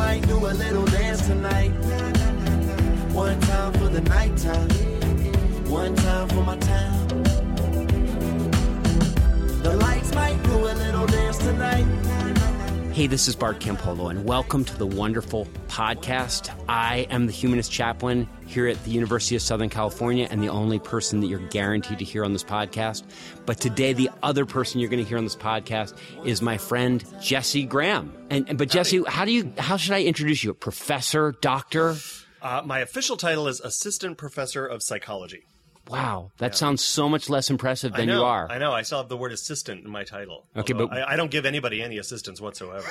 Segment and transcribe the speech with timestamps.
[0.00, 1.72] might do a little dance tonight.
[3.12, 4.70] One time for the nighttime,
[5.80, 7.06] one time for my town.
[9.62, 12.29] The lights might do a little dance tonight.
[12.92, 16.50] Hey, this is Bart Campolo, and welcome to the wonderful podcast.
[16.68, 20.80] I am the humanist chaplain here at the University of Southern California, and the only
[20.80, 23.04] person that you're guaranteed to hear on this podcast.
[23.46, 27.04] But today, the other person you're going to hear on this podcast is my friend
[27.22, 28.12] Jesse Graham.
[28.28, 29.52] And, and but Jesse, how do you?
[29.56, 30.52] How should I introduce you?
[30.52, 31.94] Professor, doctor?
[32.42, 35.46] Uh, my official title is Assistant Professor of Psychology.
[35.90, 38.50] Wow, that sounds so much less impressive than know, you are.
[38.50, 38.72] I know.
[38.72, 40.46] I still have the word assistant in my title.
[40.56, 42.88] Okay, but- I, I don't give anybody any assistance whatsoever.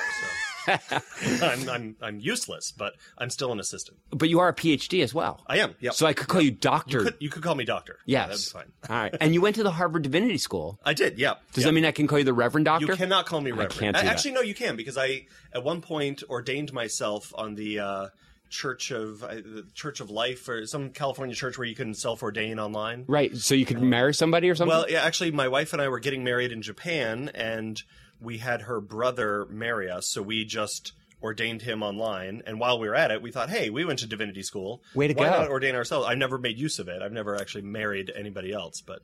[0.65, 0.99] So
[1.41, 3.97] I'm, I'm I'm useless, but I'm still an assistant.
[4.11, 5.43] But you are a PhD as well.
[5.47, 5.75] I am.
[5.79, 5.93] Yep.
[5.93, 6.99] So I could call you doctor.
[6.99, 7.97] You could, you could call me doctor.
[8.05, 8.51] Yeah, yes.
[8.51, 8.89] that'd fine.
[8.89, 9.15] All right.
[9.19, 10.79] And you went to the Harvard Divinity School.
[10.83, 11.17] I did.
[11.17, 11.35] Yeah.
[11.53, 11.69] Does yeah.
[11.69, 12.85] that mean I can call you the Reverend Doctor?
[12.85, 13.73] You cannot call me reverend.
[13.73, 14.05] can't A- that.
[14.05, 18.07] Actually, no, you can because I at one point ordained myself on the uh,
[18.49, 22.59] Church of uh, the Church of Life or some California church where you can self-ordain
[22.59, 23.05] online.
[23.07, 23.35] Right.
[23.35, 24.75] So you could marry somebody or something?
[24.75, 27.81] Well, yeah, actually, my wife and I were getting married in Japan, and
[28.19, 32.41] we had her brother marry us, so we just ordained him online.
[32.45, 34.81] And while we were at it, we thought, hey, we went to divinity school.
[34.95, 35.23] Way to go.
[35.23, 35.39] Why go.
[35.41, 36.07] not ordain ourselves?
[36.07, 37.01] I've never made use of it.
[37.01, 39.01] I've never actually married anybody else, but.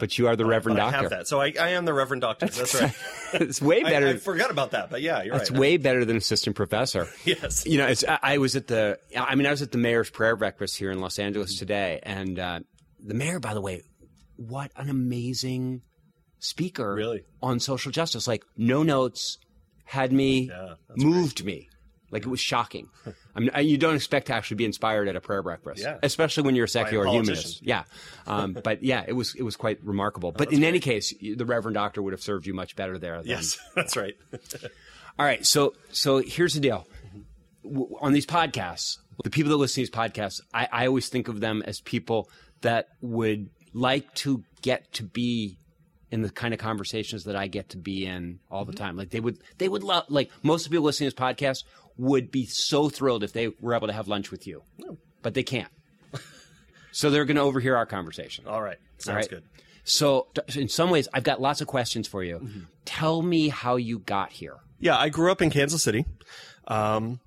[0.00, 1.00] But you are the Reverend but I Doctor.
[1.02, 2.46] have that, so I, I am the Reverend Doctor.
[2.46, 2.94] That's right.
[3.34, 4.08] it's way better.
[4.08, 5.60] I forgot about that, but yeah, you're it's right.
[5.60, 7.08] way better than assistant professor.
[7.24, 7.66] Yes.
[7.66, 10.10] You know, it's, I, I was at the, I mean, I was at the mayor's
[10.10, 12.00] prayer breakfast here in Los Angeles today.
[12.02, 12.60] And uh,
[13.04, 13.82] the mayor, by the way,
[14.36, 15.82] what an amazing
[16.38, 17.22] speaker Really?
[17.42, 18.26] on social justice.
[18.26, 19.38] Like, no notes,
[19.84, 21.68] had me, Yeah, that's moved me.
[22.12, 22.88] Like, it was shocking.
[23.34, 25.98] I mean, you don't expect to actually be inspired at a prayer breakfast, Yeah.
[26.02, 27.62] especially when you're a secular humanist.
[27.66, 27.84] Yeah.
[28.26, 30.30] Um, but yeah, it was, it was quite remarkable.
[30.30, 33.16] But in any case, the Reverend Doctor would have served you much better there.
[33.18, 34.14] Than, Yes, that's right.
[35.18, 36.86] all right, so so here's the deal.
[37.64, 41.28] W- On these podcasts, the people that listen to these podcasts, I, I always think
[41.28, 42.28] of them as people
[42.60, 45.56] that would like to get to be
[46.10, 48.96] in the kind of conversations that I get to be in all the time.
[48.98, 50.04] Like they would, they would love.
[50.08, 51.64] Like most of the people listening to this podcast
[51.96, 54.62] would be so thrilled if they were able to have lunch with you,
[55.22, 55.68] but they can't.
[56.92, 58.46] so they're going to overhear our conversation.
[58.46, 59.28] All right, sounds All right.
[59.30, 59.42] good.
[59.84, 62.48] So, in some ways, I've got lots of questions for you.
[62.84, 64.56] Tell me how you got here.
[64.78, 66.06] Yeah, I grew up in Kansas City,
[66.68, 67.18] um,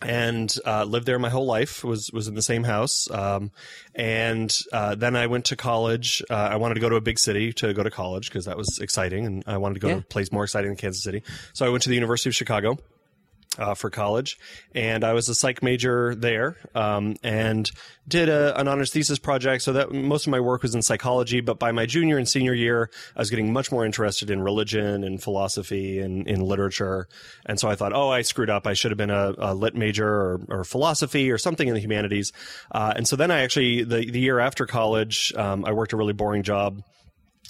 [0.00, 1.82] and uh, lived there my whole life.
[1.82, 3.50] was was in the same house, um,
[3.96, 6.22] and uh, then I went to college.
[6.30, 8.56] Uh, I wanted to go to a big city to go to college because that
[8.56, 9.94] was exciting, and I wanted to go Yeah.
[9.94, 11.24] to a place more exciting than Kansas City.
[11.52, 12.78] So I went to the University of Chicago.
[13.58, 14.38] Uh, for college,
[14.72, 17.68] and I was a psych major there, um, and
[18.06, 19.64] did a, an honors thesis project.
[19.64, 21.40] So that most of my work was in psychology.
[21.40, 25.02] But by my junior and senior year, I was getting much more interested in religion
[25.02, 27.08] and philosophy and in literature.
[27.46, 28.66] And so I thought, oh, I screwed up.
[28.66, 31.80] I should have been a, a lit major or, or philosophy or something in the
[31.80, 32.32] humanities.
[32.70, 35.96] Uh, and so then I actually the the year after college, um, I worked a
[35.96, 36.82] really boring job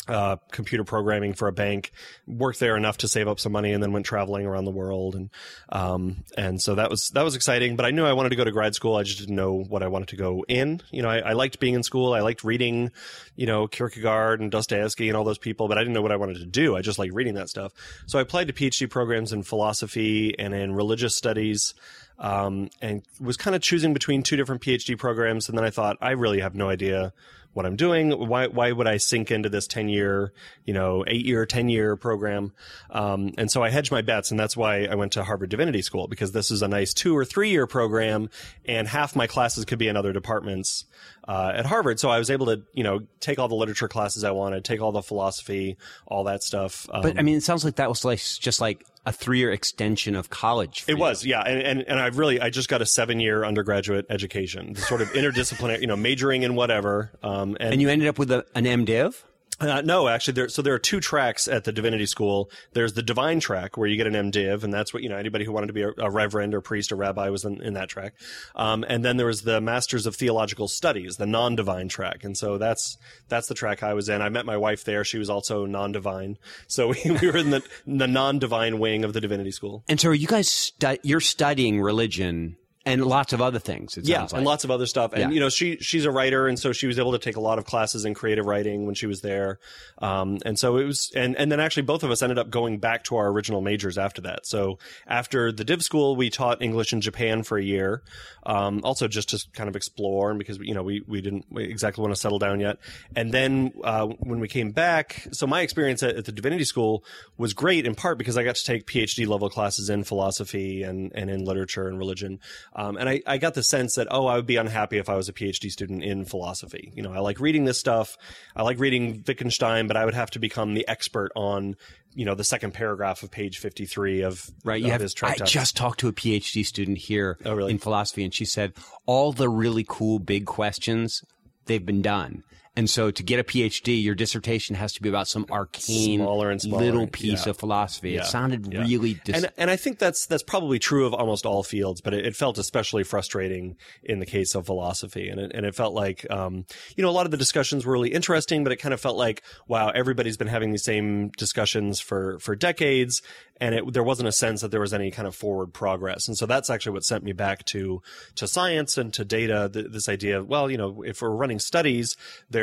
[0.08, 1.92] uh, computer programming for a bank.
[2.26, 5.14] Worked there enough to save up some money, and then went traveling around the world.
[5.14, 5.30] And
[5.68, 7.76] um, and so that was that was exciting.
[7.76, 8.96] But I knew I wanted to go to grad school.
[8.96, 10.80] I just didn't know what I wanted to go in.
[10.90, 12.14] You know, I, I liked being in school.
[12.14, 12.90] I liked reading,
[13.36, 15.68] you know, Kierkegaard and Dostoevsky and all those people.
[15.68, 16.76] But I didn't know what I wanted to do.
[16.76, 17.72] I just liked reading that stuff.
[18.06, 21.74] So I applied to PhD programs in philosophy and in religious studies.
[22.18, 25.98] Um, and was kind of choosing between two different PhD programs, and then I thought
[26.00, 27.12] I really have no idea
[27.52, 28.10] what I'm doing.
[28.10, 30.32] Why why would I sink into this ten year,
[30.64, 32.52] you know, eight year, ten year program?
[32.90, 35.82] Um, and so I hedged my bets, and that's why I went to Harvard Divinity
[35.82, 38.30] School because this is a nice two or three year program,
[38.64, 40.84] and half my classes could be in other departments
[41.28, 42.00] uh, at Harvard.
[42.00, 44.80] So I was able to, you know, take all the literature classes I wanted, take
[44.80, 46.88] all the philosophy, all that stuff.
[46.92, 50.16] Um, But I mean, it sounds like that was like just like a three-year extension
[50.16, 50.82] of college.
[50.82, 51.00] for It you.
[51.00, 54.72] was, yeah, and, and and I've really I just got a seven year undergraduate education,
[54.72, 57.12] the sort of interdisciplinary, you know, majoring in whatever.
[57.22, 59.14] Um, and, and you ended up with a, an MDiv.
[59.60, 62.50] Uh, no, actually, there, so there are two tracks at the divinity school.
[62.74, 65.16] There's the divine track where you get an MDiv, and that's what you know.
[65.16, 67.74] Anybody who wanted to be a, a reverend or priest or rabbi was in, in
[67.74, 68.14] that track.
[68.54, 72.56] Um, and then there was the Masters of Theological Studies, the non-divine track, and so
[72.56, 74.22] that's that's the track I was in.
[74.22, 76.38] I met my wife there; she was also non-divine,
[76.68, 79.82] so we, we were in the the non-divine wing of the divinity school.
[79.88, 82.56] And so, are you guys stu- you're studying religion
[82.88, 83.96] and lots of other things.
[83.96, 84.32] It yeah, like.
[84.32, 85.12] and lots of other stuff.
[85.12, 85.30] And Yeah.
[85.30, 87.58] you know, she she's a writer, and so she was able to take a lot
[87.58, 89.58] of classes in creative writing when she was there.
[89.98, 92.78] Um, and so it was, and and then actually both of us ended up going
[92.78, 94.46] back to our original majors after that.
[94.46, 98.02] So after the div school, we taught English in Japan for a year,
[98.46, 102.02] um, also just to kind of explore, and because you know we we didn't exactly
[102.02, 102.78] want to settle down yet.
[103.14, 107.04] And then uh, when we came back, so my experience at, at the Divinity School
[107.36, 111.12] was great in part because I got to take PhD level classes in philosophy and
[111.14, 112.40] and in literature and religion,
[112.78, 115.16] um, and I, I got the sense that oh I would be unhappy if I
[115.16, 116.92] was a PhD student in philosophy.
[116.94, 118.16] You know I like reading this stuff,
[118.54, 121.74] I like reading Wittgenstein, but I would have to become the expert on
[122.14, 124.80] you know the second paragraph of page fifty three of Right.
[124.80, 127.72] You of have, I just talked to a PhD student here Oh, really?
[127.72, 128.74] in philosophy, and she said
[129.06, 131.24] all the really cool big questions
[131.66, 132.44] they've been done.
[132.78, 136.48] And so to get a PhD, your dissertation has to be about some arcane Smaller
[136.48, 137.50] and smaller, little piece yeah.
[137.50, 138.12] of philosophy.
[138.12, 138.82] Yeah, It sounded yeah.
[138.82, 142.14] really dis- and and I think that's that's probably true of almost all fields, but
[142.14, 145.92] it, it felt especially frustrating in the case of philosophy, and it, and it felt
[145.92, 148.94] like um, you know a lot of the discussions were really interesting, but it kind
[148.94, 153.22] of felt like wow, everybody's been having these same discussions for for decades,
[153.60, 156.38] and it, there wasn't a sense that there was any kind of forward progress, and
[156.38, 158.00] so that's actually what sent me back to
[158.36, 159.68] to science and to data.
[159.72, 162.16] Th- this idea of well, you know, if we're running studies,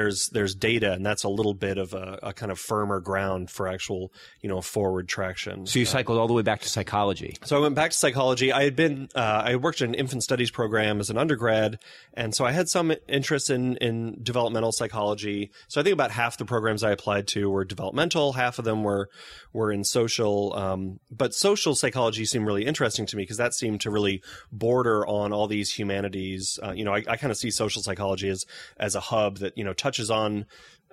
[0.06, 3.50] there's there's data, and that's a little bit of a, a kind of firmer ground
[3.50, 5.66] for actual you know forward traction.
[5.66, 7.36] so you cycled all the way back to psychology.
[7.44, 8.52] So I went back to psychology.
[8.52, 11.80] I had been, uh, I worked in an infant studies program as an undergrad.
[12.14, 15.52] And so I had some interest in, in developmental psychology.
[15.68, 18.34] So I think about half the programs I applied to were developmental.
[18.34, 19.10] Half of them were,
[19.54, 20.54] were in social.
[20.56, 25.06] Um, but social psychology seemed really interesting to me because that seemed to really border
[25.08, 26.60] on all these humanities.
[26.64, 28.46] Uh, you know, I, I kind of see social psychology as,
[28.78, 30.46] as a hub that, you know, touches on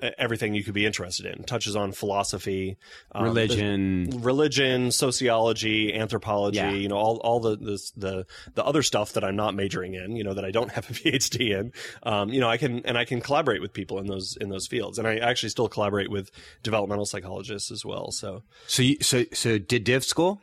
[0.03, 2.77] uh, everything you could be interested in, touches on philosophy,
[3.12, 4.09] um, Religion.
[4.21, 6.73] religion, sociology, anthropology, Yeah.
[6.73, 10.17] you know, all, all the, the, the, the other stuff that I'm not majoring in,
[10.17, 11.73] you know, that I don't have a PhD in,
[12.03, 14.67] um, you know, I can, and I can collaborate with people in those, in those
[14.67, 14.99] fields.
[14.99, 16.31] And I actually still collaborate with
[16.62, 18.11] developmental psychologists as well.
[18.11, 20.41] So So you so so did div school,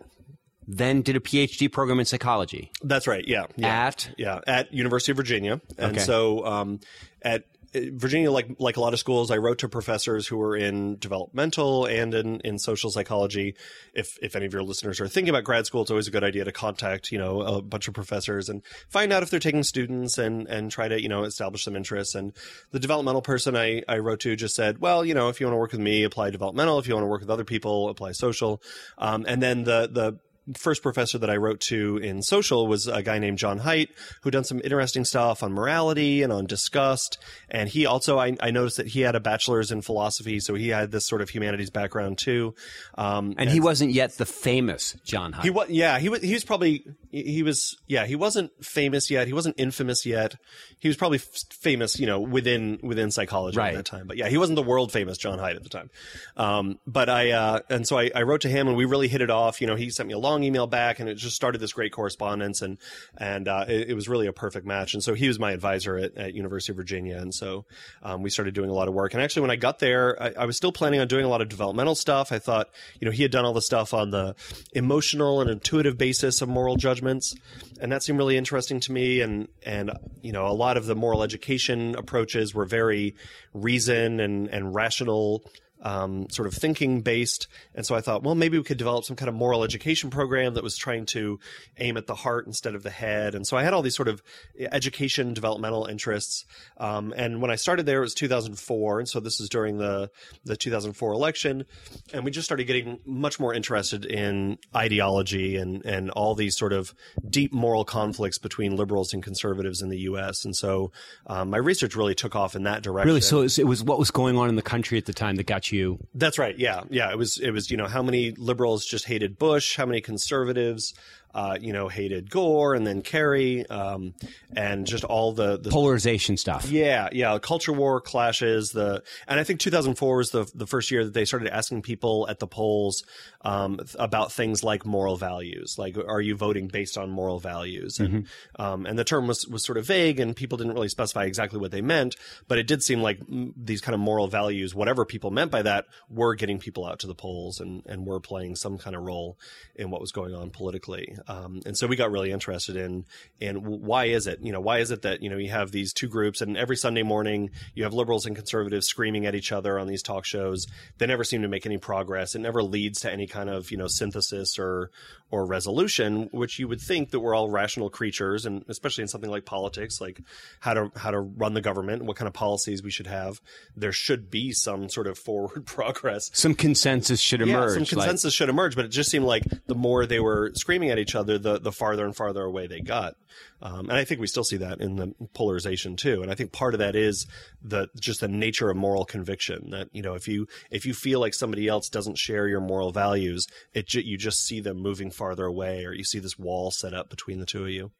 [0.67, 2.71] then did a PhD program in psychology.
[2.83, 3.25] that's right.
[3.27, 3.45] Yeah.
[3.57, 3.87] Yeah.
[3.87, 4.09] At?
[4.17, 5.59] yeah, at University of Virginia.
[5.77, 5.99] And Okay.
[6.05, 6.79] so, um,
[7.21, 7.43] at,
[7.73, 11.85] Virginia, like like a lot of schools, I wrote to professors who were in developmental
[11.85, 13.55] and in, in social psychology.
[13.93, 16.23] If if any of your listeners are thinking about grad school, it's always a good
[16.23, 19.63] idea to contact you know a bunch of professors and find out if they're taking
[19.63, 22.15] students and and try to you know establish some interest.
[22.15, 22.33] And
[22.71, 25.53] the developmental person I I wrote to just said, well, you know, if you want
[25.53, 26.79] to work with me, apply developmental.
[26.79, 28.61] If you want to work with other people, apply social.
[28.97, 30.19] Um, and then the the
[30.57, 33.89] first professor that I wrote to in social was a guy named John Haidt,
[34.21, 37.17] who done some interesting stuff on morality and on disgust.
[37.49, 40.69] And he also, I, I noticed that he had a bachelor's in philosophy, so he
[40.69, 42.55] had this sort of humanities background too.
[42.97, 45.43] Um, And he wasn't yet the famous John Haidt.
[45.43, 49.27] he was, yeah, he was, he was probably, he was, yeah, he wasn't famous yet.
[49.27, 50.35] He wasn't infamous yet.
[50.79, 53.73] He was probably f- famous, you know, within, within psychology Right.
[53.73, 54.07] at that time.
[54.07, 55.89] But yeah, he wasn't the world famous John Haidt at the time.
[56.37, 59.21] Um, but I, uh, and so I, I wrote to him and we really hit
[59.21, 59.59] it off.
[59.61, 61.91] You know, he sent me a long email back and it just started this great
[61.91, 62.77] correspondence and,
[63.17, 64.93] and, uh, it, it was really a perfect match.
[64.93, 67.17] And so he was my advisor at, at University of Virginia.
[67.17, 67.65] And so,
[68.03, 69.13] um, we started doing a lot of work.
[69.13, 71.41] And actually, when I got there, I, I was still planning on doing a lot
[71.41, 72.31] of developmental stuff.
[72.31, 72.69] I thought,
[72.99, 74.35] you know, he had done all the stuff on the
[74.73, 77.35] emotional and intuitive basis of moral judgments.
[77.81, 79.21] And that seemed really interesting to me.
[79.21, 79.91] And, and,
[80.21, 83.15] you know, a lot of the moral education approaches were very
[83.53, 85.43] reason and, and rational
[85.81, 87.47] um, sort of thinking based.
[87.73, 90.55] And so I thought, well, maybe we could develop some kind of moral education program
[90.55, 91.39] that was trying to
[91.77, 93.35] aim at the heart instead of the head.
[93.35, 94.21] And so I had all these sort of
[94.59, 96.45] education developmental interests.
[96.77, 98.99] Um, and when I started there, it was 2004.
[98.99, 100.11] And so this is during the,
[100.43, 101.65] the 2004 election.
[102.13, 106.73] And we just started getting much more interested in ideology and, and all these sort
[106.73, 106.93] of
[107.29, 110.43] deep moral conflicts between liberals and conservatives in the U.S.
[110.45, 110.91] And so
[111.27, 113.07] um, my research really took off in that direction.
[113.07, 113.21] really?
[113.21, 115.35] So it was, it was what was going on in the country at the time
[115.37, 115.68] that got you.
[116.13, 116.57] That's right.
[116.57, 117.11] Yeah, yeah.
[117.11, 117.37] It was.
[117.37, 117.69] It was.
[117.71, 119.75] You know, how many liberals just hated Bush?
[119.75, 120.93] How many conservatives,
[121.33, 124.13] uh, you know, hated Gore and then Kerry, um,
[124.55, 126.69] and just all the the Polarization stuff.
[126.69, 128.71] yeah, yeah, culture war clashes.
[128.71, 132.27] The and I think 2004 was the the first year that they started asking people
[132.29, 133.03] at the polls
[133.41, 135.77] um, about things like moral values.
[135.77, 137.99] Like, are you voting based on moral values?
[137.99, 141.25] And um, and the term was was sort of vague, and people didn't really specify
[141.25, 142.15] exactly what they meant.
[142.47, 145.61] But it did seem like mm, these kind of moral values, whatever people meant by
[145.61, 149.03] that, were getting people out to the polls and and were playing some kind of
[149.03, 149.37] role
[149.75, 151.15] in what was going on politically.
[151.27, 153.05] Um, and so we got really interested in
[153.39, 155.93] in why is it you know why is it that you know you have these
[155.93, 159.79] two groups and every Sunday morning you have liberals and conservatives screaming at each other
[159.79, 160.67] on these talk shows.
[160.97, 162.35] They never seem to make any progress.
[162.35, 164.91] It never leads to any kind of you know synthesis or
[165.31, 169.29] or resolution, which you would think that we're all rational creatures, and especially in something
[169.29, 170.21] like politics, like
[170.59, 173.39] how to how to run the government, what kind of policies we should have.
[173.75, 176.29] There should be some sort of forward progress.
[176.33, 177.77] Some consensus should emerge.
[177.79, 180.51] Yeah, some like- consensus should emerge, but it just seemed like the more they were
[180.55, 183.15] screaming at each other, the the farther and farther away they got.
[183.61, 186.21] Um, and I think we still see that in the polarization too.
[186.21, 187.27] And I think part of that is
[187.61, 189.69] the just the nature of moral conviction.
[189.71, 192.91] That you know, if you if you feel like somebody else doesn't share your moral
[192.91, 196.93] values, it you just see them moving farther away, or you see this wall set
[196.93, 197.91] up between the two of you.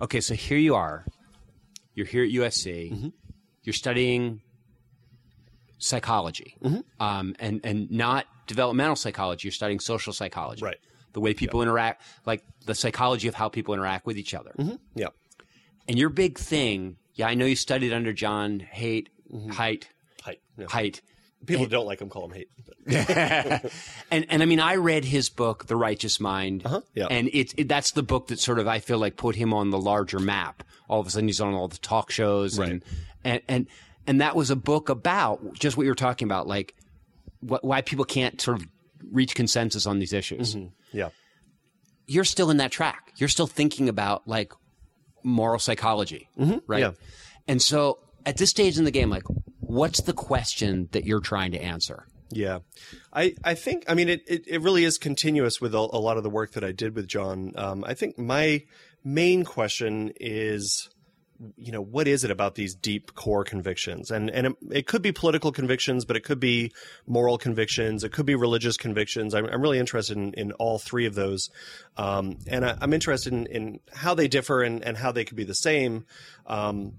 [0.00, 1.04] Okay, so here you are.
[1.94, 2.92] You're here at USC.
[2.92, 3.08] Mm-hmm.
[3.64, 4.40] You're studying
[5.78, 6.80] psychology, Mm-hmm.
[7.02, 9.46] um, and and not developmental psychology.
[9.48, 10.78] You're studying social psychology, Right.
[11.12, 14.52] The way people interact, like the psychology of how people interact with each other.
[14.94, 15.08] Yeah.
[15.88, 19.50] And your big thing, yeah, I know you studied under John Haidt, Mm-hmm.
[19.52, 19.84] Haidt,
[20.22, 20.40] Height.
[20.58, 20.66] Yeah.
[20.66, 21.00] Haidt.
[21.46, 22.48] People don't like him call him hate.
[24.10, 27.06] and and I mean, I read his book, The Righteous Mind, Uh-huh, yeah.
[27.10, 29.70] and it's it, that's the book that sort of I feel like put him on
[29.70, 30.62] the larger map.
[30.88, 32.84] All of a sudden, he's on all the talk shows, and
[33.24, 33.66] and and
[34.06, 36.74] and that was a book about just what you were talking about, like
[37.40, 38.66] what, why people can't sort of
[39.10, 40.56] reach consensus on these issues.
[40.92, 41.10] Yeah.
[42.06, 43.12] You're still in that track.
[43.16, 44.52] You're still thinking about like
[45.22, 46.48] moral psychology, right?
[46.48, 46.76] Mm-hmm.
[46.78, 46.90] yeah.
[47.46, 49.22] And so at this stage in the game, like,
[49.70, 52.06] what's the question that you're trying to answer?
[52.32, 52.60] Yeah,
[53.12, 56.16] I, I think I mean it, it, it really is continuous with a, a lot
[56.16, 57.52] of the work that I did with John.
[57.56, 58.64] Um, I think my
[59.02, 60.88] main question is,
[61.56, 64.12] you know, what is it about these deep core convictions?
[64.12, 66.70] And and it, it could be political convictions, but it could be
[67.04, 69.34] moral convictions, it could be religious convictions.
[69.34, 71.50] I'm, I'm really interested in, in all three of those,
[71.96, 75.36] um, and I, I'm interested in, in how they differ and, and how they could
[75.36, 76.06] be the same.
[76.46, 76.92] Um,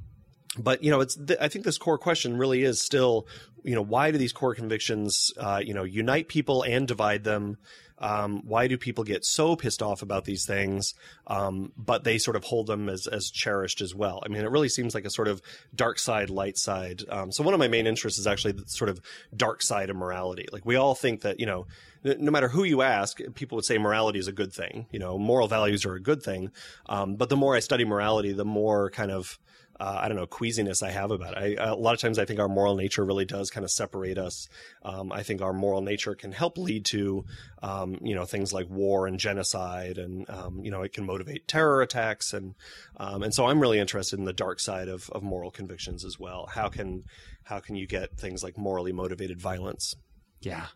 [0.58, 3.27] but you know it's th- i think this core question really is still
[3.63, 7.58] you know why do these core convictions uh, you know unite people and divide them
[8.00, 10.96] um, why do people get so pissed off about these things
[11.27, 14.51] um, but they sort of hold them as, as cherished as well i mean it
[14.51, 15.41] really seems like a sort of
[15.74, 18.89] dark side light side um, so one of my main interests is actually the sort
[18.89, 19.00] of
[19.36, 21.65] dark side of morality like we all think that you know
[22.03, 24.88] no matter who you ask, people would say morality is a good thing.
[24.91, 26.51] You know, moral values are a good thing.
[26.88, 29.38] Um, but the more I study morality, the more kind of
[29.81, 31.59] uh, I don't know queasiness I have about it.
[31.59, 34.19] I, a lot of times I think our moral nature really does kind of separate
[34.19, 34.47] us.
[34.83, 37.25] Um, I think our moral nature can help lead to
[37.63, 41.47] um, you know things like war and genocide, and um, you know it can motivate
[41.47, 42.53] terror attacks, and
[42.97, 46.19] um, and so I'm really interested in the dark side of, of moral convictions as
[46.19, 46.47] well.
[46.53, 47.05] How can
[47.43, 49.95] how can you get things like morally motivated violence?
[50.41, 50.67] Yeah.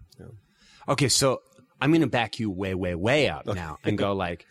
[0.88, 1.42] Okay, so
[1.80, 4.46] I'm going to back you way, way, way up now and go like,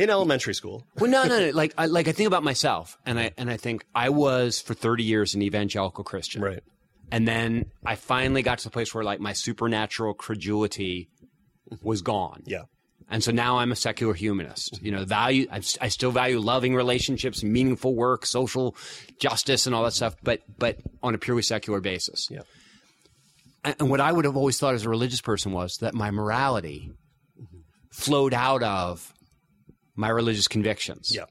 [0.00, 1.50] In elementary school, well, no, no, no.
[1.50, 4.72] Like, I, like I think about myself, and I and I think I was for
[4.72, 6.62] 30 years an evangelical Christian, right?
[7.12, 11.08] And then I finally got to the place where like my supernatural credulity
[11.82, 12.42] was gone.
[12.46, 12.62] Yeah.
[13.10, 14.80] And so now I'm a secular humanist.
[14.80, 15.48] You know, value.
[15.50, 18.76] I, I still value loving relationships, meaningful work, social
[19.18, 22.28] justice, and all that stuff, but but on a purely secular basis.
[22.30, 22.42] Yeah.
[23.64, 26.10] And, and what I would have always thought as a religious person was that my
[26.10, 26.92] morality
[27.38, 27.58] mm-hmm.
[27.90, 29.12] flowed out of
[30.00, 31.14] my religious convictions.
[31.14, 31.24] Yeah.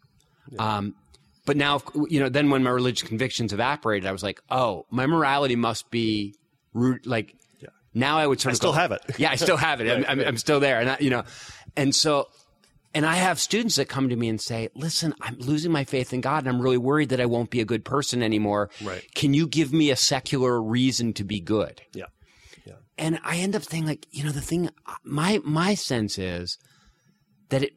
[0.58, 0.96] Um,
[1.46, 5.06] but now, you know, then when my religious convictions evaporated, I was like, oh, my
[5.08, 6.36] morality must be
[6.74, 7.06] root.
[7.08, 7.70] Like, Yeah.
[7.94, 9.02] now I would sort I of still go- have it.
[9.18, 9.90] Yeah, I still have it.
[9.92, 11.24] I'm, I'm, I'm still there, and I, you know,
[11.76, 12.28] and so,
[12.94, 16.14] and I have students that come to me and say, "Listen, I'm losing my faith
[16.14, 18.70] in God, and I'm really worried that I won't be a good person anymore.
[18.84, 19.04] Right.
[19.16, 22.06] Can you give me a secular reason to be good?" Yeah.
[22.98, 24.70] and I end up thinking like, you know, the thing
[25.04, 26.58] my my sense is
[27.50, 27.74] that it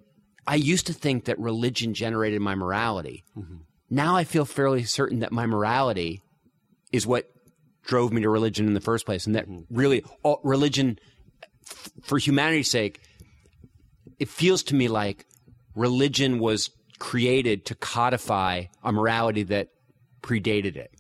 [0.46, 3.24] I used to think that religion generated my morality.
[3.36, 3.56] Mm-hmm.
[3.90, 6.22] Now I feel fairly certain that my morality
[6.92, 7.30] is what
[7.84, 9.62] drove me to religion in the first place and that mm-hmm.
[9.74, 10.98] really all, religion
[11.68, 13.00] f- for humanity's sake
[14.18, 15.26] it feels to me like
[15.74, 16.70] religion was
[17.00, 19.70] created to codify a morality that
[20.22, 20.92] predated it.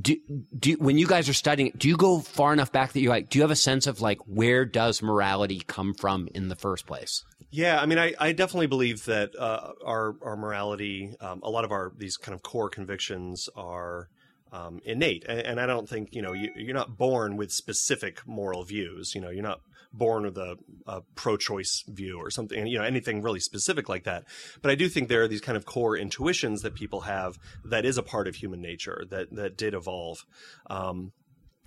[0.00, 0.16] Do,
[0.58, 3.28] do when you guys are studying do you go far enough back that you like
[3.28, 6.86] do you have a sense of like where does morality come from in the first
[6.86, 11.50] place Yeah, I mean, I, I definitely believe that uh, our our morality, um, a
[11.50, 14.08] lot of our these kind of core convictions are
[14.52, 18.26] um, innate, and, and I don't think you know you, you're not born with specific
[18.26, 19.14] moral views.
[19.14, 19.60] You know, you're not
[19.92, 20.56] born with a,
[20.86, 22.66] a pro-choice view or something.
[22.66, 24.24] You know, anything really specific like that.
[24.60, 27.84] But I do think there are these kind of core intuitions that people have that
[27.84, 30.24] is a part of human nature that that did evolve.
[30.68, 31.12] Um,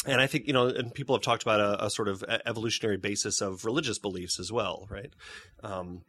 [0.05, 2.97] and I think you know, and people have talked about a, a sort of evolutionary
[2.97, 5.13] basis of religious beliefs as well, right?
[5.63, 6.01] Um,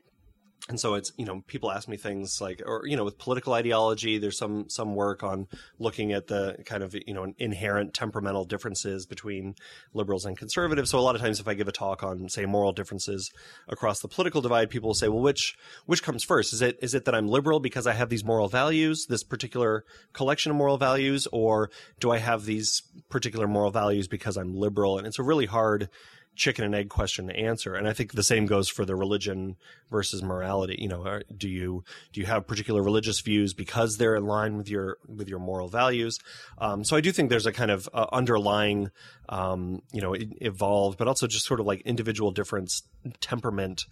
[0.68, 3.52] and so it's you know people ask me things like or you know with political
[3.52, 5.46] ideology there's some some work on
[5.78, 9.54] looking at the kind of you know inherent temperamental differences between
[9.94, 10.90] liberals and conservatives.
[10.90, 13.30] So a lot of times if i give a talk on say moral differences
[13.68, 16.52] across the political divide people will say well which which comes first?
[16.52, 19.84] Is it is it that i'm liberal because i have these moral values this particular
[20.12, 21.70] collection of moral values or
[22.00, 24.98] do i have these particular moral values because i'm liberal?
[24.98, 25.88] And it's a really hard
[26.37, 27.75] chicken and egg question to answer.
[27.75, 29.57] And I think the same goes for the religion
[29.90, 30.76] versus morality.
[30.78, 34.69] You know, do you do you have particular religious views because they're in line with
[34.69, 36.19] your with your moral values?
[36.59, 38.90] Um, so I do think there's a kind of uh, underlying,
[39.28, 42.83] um, you know, evolved, but also just sort of like individual difference,
[43.21, 43.85] temperament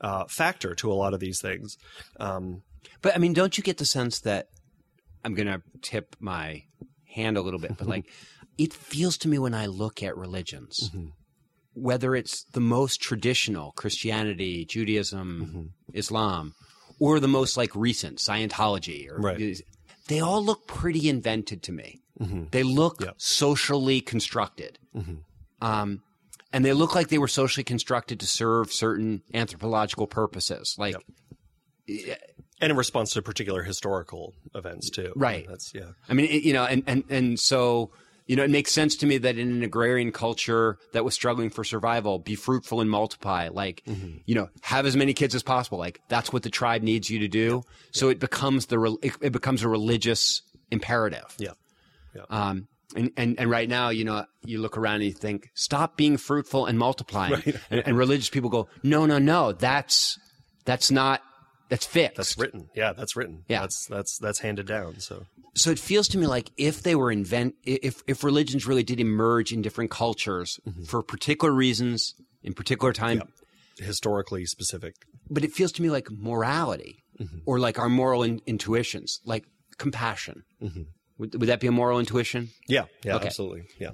[0.00, 1.76] uh, factor to a lot of these things.
[2.18, 2.62] Um,
[3.02, 4.48] but I mean, don't you get the sense that
[5.24, 6.64] I'm going to tip my
[7.14, 8.06] hand a little bit, but like
[8.58, 10.90] it feels to me when I look at religions.
[10.90, 11.08] Mm-hmm
[11.80, 15.96] whether it's the most traditional Christianity, Judaism, mm-hmm.
[15.98, 16.54] Islam,
[16.98, 19.62] or the most like recent Scientology, or right.
[20.08, 22.00] they all look pretty invented to me.
[22.20, 22.44] Mm-hmm.
[22.50, 23.14] They look yep.
[23.16, 24.78] socially constructed.
[24.94, 25.14] Mm-hmm.
[25.62, 26.02] Um,
[26.52, 30.74] and they look like they were socially constructed to serve certain anthropological purposes.
[30.78, 30.96] Like,
[31.86, 32.20] yep.
[32.60, 35.12] and in response to particular historical events too.
[35.16, 35.46] Right.
[35.48, 35.92] That's yeah.
[36.08, 37.92] I mean, it, you know, and and and so
[38.30, 41.50] you know, it makes sense to me that in an agrarian culture that was struggling
[41.50, 43.48] for survival, be fruitful and multiply.
[43.48, 44.18] Like, mm-hmm.
[44.24, 45.78] you know, have as many kids as possible.
[45.78, 47.64] Like, that's what the tribe needs you to do.
[47.66, 47.72] Yeah.
[47.90, 51.34] So it becomes the it, it, becomes a religious imperative.
[51.38, 51.54] Yeah.
[52.14, 52.22] yeah.
[52.30, 55.96] Um, and, and and right now, you know, you look around and you think, stop
[55.96, 57.32] being fruitful and multiplying.
[57.44, 57.56] Right.
[57.68, 60.20] and, and religious people go, no, no, no, that's
[60.64, 61.20] that's not
[61.70, 62.16] that's fixed.
[62.16, 62.68] That's written.
[62.74, 63.44] Yeah, that's written.
[63.48, 65.00] Yeah, that's that's that's handed down.
[65.00, 65.24] So
[65.54, 69.00] so it feels to me like if they were invent if if religions really did
[69.00, 70.84] emerge in different cultures mm-hmm.
[70.84, 73.28] for particular reasons in particular time yep.
[73.78, 74.94] historically specific
[75.28, 77.38] but it feels to me like morality mm-hmm.
[77.46, 79.44] or like our moral in- intuitions like
[79.78, 80.82] compassion mm-hmm.
[81.18, 83.26] would, would that be a moral intuition yeah yeah okay.
[83.26, 83.90] absolutely yeah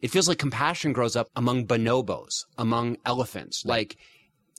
[0.00, 3.78] it feels like compassion grows up among bonobos among elephants right.
[3.78, 3.96] like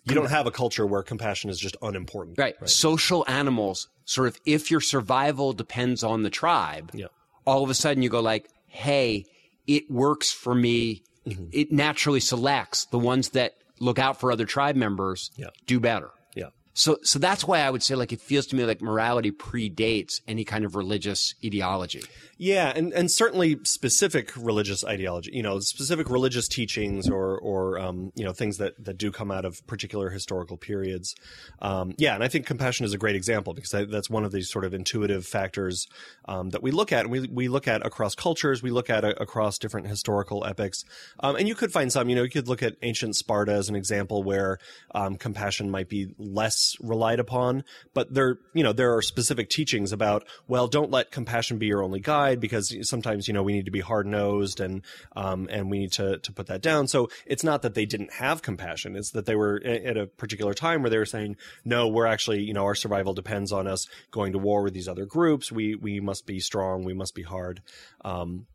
[0.09, 2.37] you don't have a culture where compassion is just unimportant.
[2.37, 2.55] Right.
[2.59, 2.69] right.
[2.69, 7.07] Social animals, sort of, if your survival depends on the tribe, yeah.
[7.45, 9.25] all of a sudden you go like, hey,
[9.67, 11.03] it works for me.
[11.25, 11.45] Mm-hmm.
[11.51, 15.47] It naturally selects the ones that look out for other tribe members yeah.
[15.65, 16.09] do better.
[16.35, 16.49] Yeah.
[16.73, 20.21] So, so that's why I would say like it feels to me like morality predates
[20.27, 22.03] any kind of religious ideology.
[22.41, 28.13] Yeah, and, and certainly specific religious ideology, you know, specific religious teachings or or um,
[28.15, 31.15] you know things that that do come out of particular historical periods.
[31.61, 34.49] Um, yeah, and I think compassion is a great example because that's one of these
[34.49, 35.85] sort of intuitive factors
[36.29, 39.03] um, that we look at, and we we look at across cultures, we look at
[39.03, 40.85] a, across different historical epics,
[41.19, 42.07] um, and you could find some.
[42.07, 44.59] You know, you could look at ancient Sparta as an example where
[44.95, 49.91] um, compassion might be less relied upon, but there you know there are specific teachings
[49.91, 53.65] about well, don't let compassion be your only guide because sometimes you know we need
[53.65, 54.83] to be hard nosed and
[55.15, 56.87] um, and we need to to put that down.
[56.87, 60.53] So it's not that they didn't have compassion; it's that they were at a particular
[60.53, 63.87] time where they were saying, "No, we're actually you know our survival depends on us
[64.11, 65.51] going to war with these other groups.
[65.51, 66.83] We we must be strong.
[66.83, 67.61] We must be hard."
[68.03, 68.47] Um,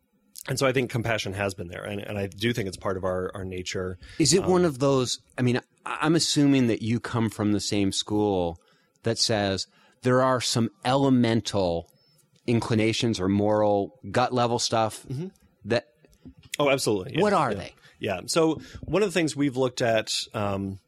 [0.46, 2.98] and so I think compassion has been there, and, and I do think it's part
[2.98, 3.98] of our, our nature.
[4.18, 5.20] Is it um, one of those?
[5.38, 8.60] I mean, I'm assuming that you come from the same school
[9.04, 9.66] that says
[10.02, 11.88] there are some elemental
[12.46, 15.28] inclinations or moral gut level stuff mm-hmm.
[15.64, 15.88] that
[16.58, 17.58] oh absolutely yeah, what are yeah.
[17.58, 20.78] they yeah so one of the things we've looked at um,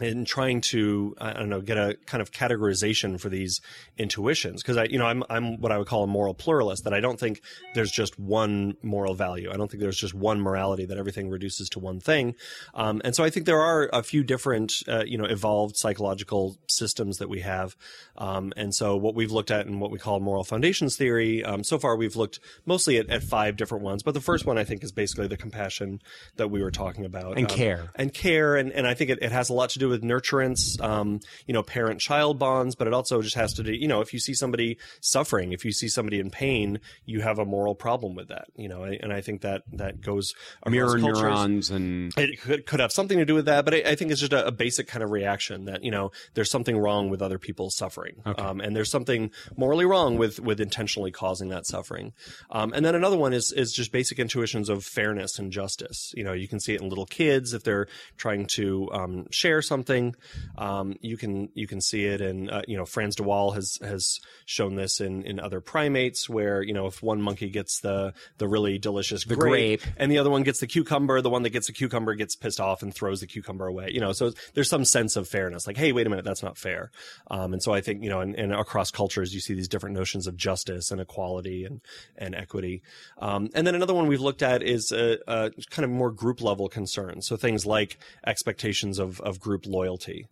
[0.00, 3.60] in trying to I don't know get a kind of categorization for these
[3.98, 4.62] intuitions.
[4.62, 7.00] Because I you know I'm I'm what I would call a moral pluralist that I
[7.00, 7.42] don't think
[7.74, 9.50] there's just one moral value.
[9.52, 12.34] I don't think there's just one morality that everything reduces to one thing.
[12.74, 16.56] Um, and so I think there are a few different uh, you know evolved psychological
[16.68, 17.76] systems that we have.
[18.16, 21.64] Um, and so what we've looked at in what we call moral foundations theory um,
[21.64, 24.64] so far we've looked mostly at, at, five different ones but the first one I
[24.64, 26.00] think is basically the compassion
[26.36, 27.90] that we were talking about and um, care.
[27.94, 30.80] and care and, and I think it, it has a lot to do with nurturance,
[30.80, 34.00] um, you know, parent child bonds, but it also just has to do, you know,
[34.00, 37.74] if you see somebody suffering, if you see somebody in pain, you have a moral
[37.74, 40.34] problem with that, you know, and I think that that goes
[40.66, 41.22] mirror cultures.
[41.22, 44.10] neurons and it could, could have something to do with that, but I, I think
[44.10, 47.20] it's just a, a, basic kind of reaction that, you know, there's something wrong with
[47.20, 48.22] other people's suffering.
[48.24, 48.40] Okay.
[48.40, 52.12] Um, and there's something morally wrong with, with intentionally causing that suffering.
[52.50, 56.12] Um, and then another one is, is just basic intuitions of fairness and justice.
[56.16, 59.62] You know, you can see it in little kids if they're trying to um, share
[59.62, 60.14] something something,
[60.58, 63.78] um, you can you can see it, and uh, you know Frans de Waal has
[63.82, 68.12] has shown this in in other primates, where you know if one monkey gets the
[68.36, 69.82] the really delicious grape, grape.
[69.96, 72.60] and the other one gets the cucumber, the one that gets the cucumber gets pissed
[72.60, 73.88] off and throws the cucumber away.
[73.90, 76.58] You know, so there's some sense of fairness, like hey, wait a minute, that's not
[76.58, 76.90] fair.
[77.30, 79.96] Um, and so I think you know, and, and across cultures, you see these different
[79.96, 81.80] notions of justice and equality and
[82.18, 82.82] and equity.
[83.18, 86.42] Um, and then another one we've looked at is uh, uh, kind of more group
[86.42, 87.26] level concerns.
[87.26, 90.26] So things like expectations of of group loyalty.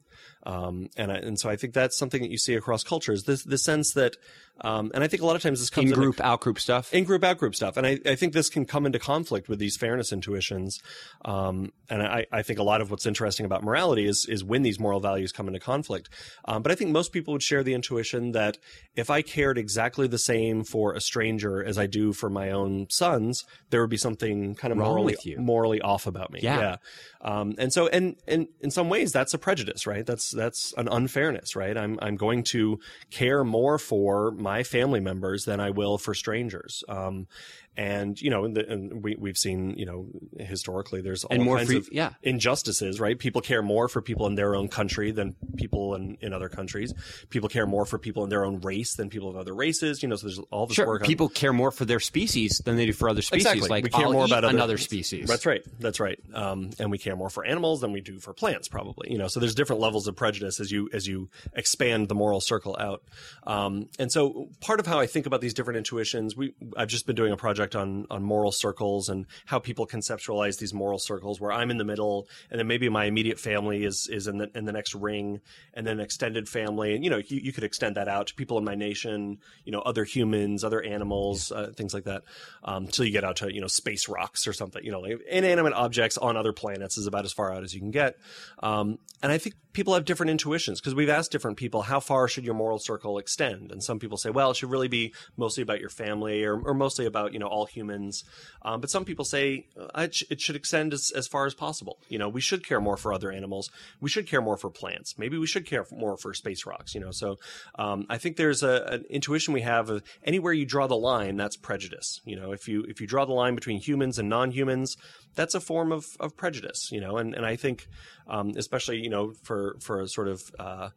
[0.44, 3.24] Um, and I, and so I think that's something that you see across cultures.
[3.24, 4.16] This the sense that,
[4.62, 6.92] um, and I think a lot of times this comes In group, out group stuff.
[6.92, 7.76] in group out group stuff.
[7.76, 10.78] And I, I think this can come into conflict with these fairness intuitions.
[11.24, 14.62] Um, and I, I think a lot of what's interesting about morality is is when
[14.62, 16.08] these moral values come into conflict.
[16.44, 18.58] Um, but I think most people would share the intuition that
[18.96, 22.86] if I cared exactly the same for a stranger as I do for my own
[22.90, 25.38] sons there would be something kind of Wrong morally with you.
[25.38, 26.40] morally off about me.
[26.42, 26.76] Yeah.
[27.22, 30.04] Um, and so and and in some ways that's a prejudice right?
[30.04, 31.76] That's that's an unfairness right?
[31.76, 32.78] I'm I'm going to
[33.10, 36.84] care more for my family members than I will for strangers.
[36.88, 37.26] Um,
[37.76, 40.06] and you know and, the, and we we've seen you know
[40.38, 42.10] historically there's all And more kinds free- of yeah.
[42.22, 46.32] injustices right people care more for people in their own country than people in, in
[46.32, 46.92] other countries
[47.28, 50.08] people care more for people in their own race than people of other races you
[50.08, 52.76] know so there's all this Sure, work on- people care more for their species than
[52.76, 53.46] they do for other species.
[53.46, 53.68] Exactly.
[53.68, 55.28] Like we care I'll more about other, another species.
[55.28, 55.62] That's right.
[55.78, 56.18] That's right.
[56.34, 59.10] Um, and we care more for animals than we do for plants, probably.
[59.12, 62.40] You know, so there's different levels of prejudice as you as you expand the moral
[62.40, 63.02] circle out.
[63.46, 67.06] Um, and so part of how I think about these different intuitions, we I've just
[67.06, 71.40] been doing a project on on moral circles and how people conceptualize these moral circles,
[71.40, 74.50] where I'm in the middle, and then maybe my immediate family is is in the
[74.54, 75.40] in the next ring,
[75.74, 78.58] and then extended family, and you know, you, you could extend that out to people
[78.58, 82.22] in my nation, you know, other humans, other animals, uh, things like that,
[82.64, 84.84] um, till you get out to you know space rocks or something.
[84.84, 87.80] You know, like inanimate objects on other planets is about as far out as you
[87.80, 88.16] can get.
[88.62, 92.28] Um, and I think people have different intuitions because we've asked different people how far
[92.28, 95.62] should your moral circle extend, and some people say, well, it should really be mostly
[95.62, 98.24] about your family or, or mostly about you know all humans.
[98.62, 101.54] Um, but some people say uh, it, sh- it should extend as, as far as
[101.54, 101.98] possible.
[102.08, 103.70] You know, we should care more for other animals.
[104.00, 105.18] We should care more for plants.
[105.18, 106.94] Maybe we should care more for space rocks.
[106.94, 107.36] You know, so
[107.78, 111.36] um, I think there's a, an intuition we have of anywhere you draw the line,
[111.36, 112.20] that's prejudice.
[112.24, 114.96] You know, if you if you draw the line between humans and non-humans,
[115.34, 116.90] that's a form of, of prejudice.
[116.92, 117.86] You know, and and I think
[118.26, 120.88] um, especially you know for for a sort of uh,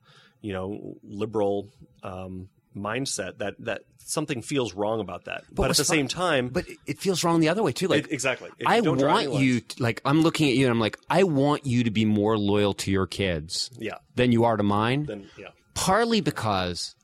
[0.41, 1.69] you know liberal.
[2.03, 6.47] Um, mindset that that something feels wrong about that but, at the fun- same time
[6.49, 7.87] But it- feels wrong the other way too.
[7.87, 8.49] Like It- exactly.
[8.57, 11.21] If I don't want you to, like I'm looking at you, and I'm like, I
[11.21, 15.05] want you to be more loyal to your kids yeah than you are to mine.
[15.05, 16.95] then yeah partly because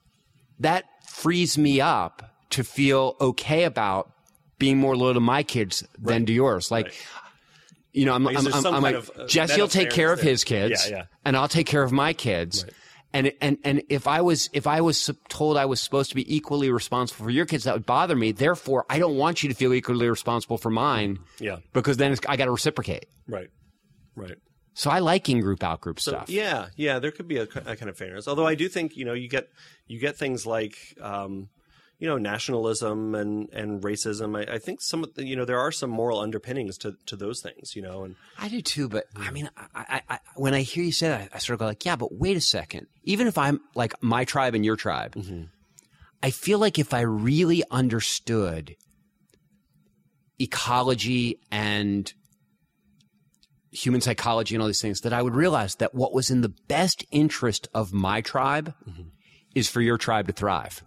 [0.59, 4.11] that frees me up to feel okay about
[4.59, 6.69] being more loyal to my kids than to yours.
[6.69, 6.95] Like, Right.
[7.93, 10.43] you know, I'm, I'm, I'm, I'm like, of, uh, Jesse will take care of his
[10.43, 11.03] kids, Yeah, yeah.
[11.25, 12.65] and I'll take care of my kids.
[13.11, 16.35] And, and and if I was if I was told I was supposed to be
[16.35, 18.31] equally responsible for your kids, that would bother me.
[18.33, 21.17] Therefore, I don't want you to feel equally responsible for mine.
[21.39, 21.57] Yeah.
[21.73, 23.07] because then it's, I got to reciprocate.
[23.27, 23.49] right
[24.15, 24.37] right
[24.75, 26.29] So I like in group out group stuff.
[26.29, 28.27] Yeah, yeah, there could be a, a kind of fairness.
[28.27, 29.49] Although I do think you know you get
[29.87, 31.49] you get things like um,
[31.99, 34.37] you know nationalism and and racism.
[34.37, 37.15] I, I think some of the, you know there are some moral underpinnings to to
[37.15, 37.75] those things.
[37.75, 40.83] You know, and I do too, but I mean, I, I, I, when I hear
[40.83, 42.87] you say that, I sort of go like, yeah, but wait a second.
[43.03, 45.43] Even if I'm like my tribe and your tribe, mm-hmm.
[46.23, 48.75] I feel like if I really understood
[50.39, 52.11] ecology and
[53.71, 56.49] human psychology and all these things, that I would realize that what was in the
[56.49, 59.09] best interest of my tribe mm-hmm.
[59.53, 60.81] is for your tribe to thrive.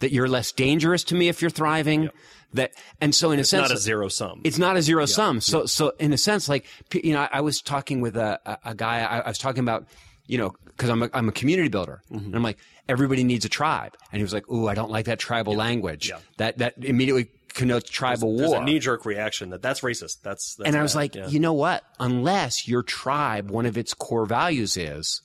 [0.00, 2.10] That you're less dangerous to me if you're thriving.
[2.54, 4.40] That and so in a sense, it's not a zero sum.
[4.44, 5.40] it's not a zero sum.
[5.40, 8.70] So, so in a sense, like you know, I, I was talking with a, a,
[8.70, 9.00] a guy.
[9.00, 9.86] I, I was talking about,
[10.26, 12.24] you know, because I'm a, I'm a community builder, Mm-hmm.
[12.26, 15.04] and I'm like, everybody needs a tribe, and he was like, "Ooh, I don't like
[15.06, 16.08] that tribal language.
[16.08, 16.20] Yeah.
[16.38, 20.22] That that immediately connotes tribal There's war." a knee jerk reaction that that's racist.
[20.22, 21.26] That's, that's and I was like, Yeah.
[21.28, 21.84] you know what?
[22.00, 25.20] Unless your tribe, one of its core values is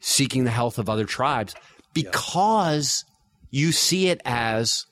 [0.00, 1.54] seeking the health of other tribes,
[2.04, 3.04] because
[3.50, 4.84] you see it as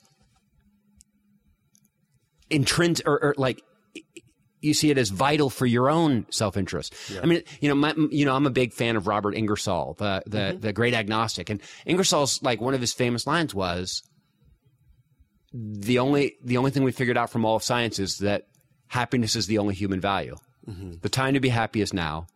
[2.51, 3.62] intrinsic or, or like
[4.61, 6.95] you see it as vital for your own self-interest.
[7.23, 10.23] I mean, you know, my, you know, I'm a big fan of Robert Ingersoll, the
[10.27, 10.61] the, Mm-hmm.
[10.61, 14.03] the great agnostic, and Ingersoll's like one of his famous lines was,
[15.53, 18.45] "the only the only thing we figured out from all of science is that
[18.88, 20.37] happiness is the only human value.
[21.03, 22.27] The time to be happy is now.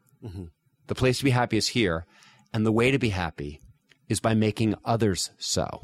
[0.89, 2.05] The place to be happy is here,
[2.53, 3.61] and the way to be happy
[4.09, 5.83] is by making others so.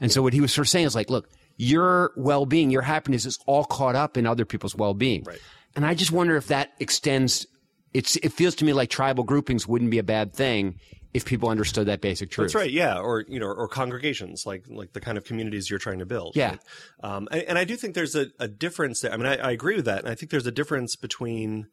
[0.00, 3.26] And so what he was sort of saying is like, look, your well-being, your happiness
[3.26, 5.24] is all caught up in other people's well-being.
[5.24, 5.40] Right.
[5.74, 7.46] And I just wonder if that extends
[7.94, 10.78] it's it feels to me like tribal groupings wouldn't be a bad thing
[11.14, 12.48] if people understood that basic truth.
[12.48, 12.70] That's right.
[12.70, 16.06] Yeah, or you know, or congregations like like the kind of communities you're trying to
[16.06, 16.36] build.
[16.36, 16.50] Yeah.
[16.50, 16.60] right?
[17.02, 19.00] Um, and, and I do think there's a, a difference.
[19.00, 19.12] There.
[19.12, 21.68] I mean, I, I agree with that, and I think there's a difference between.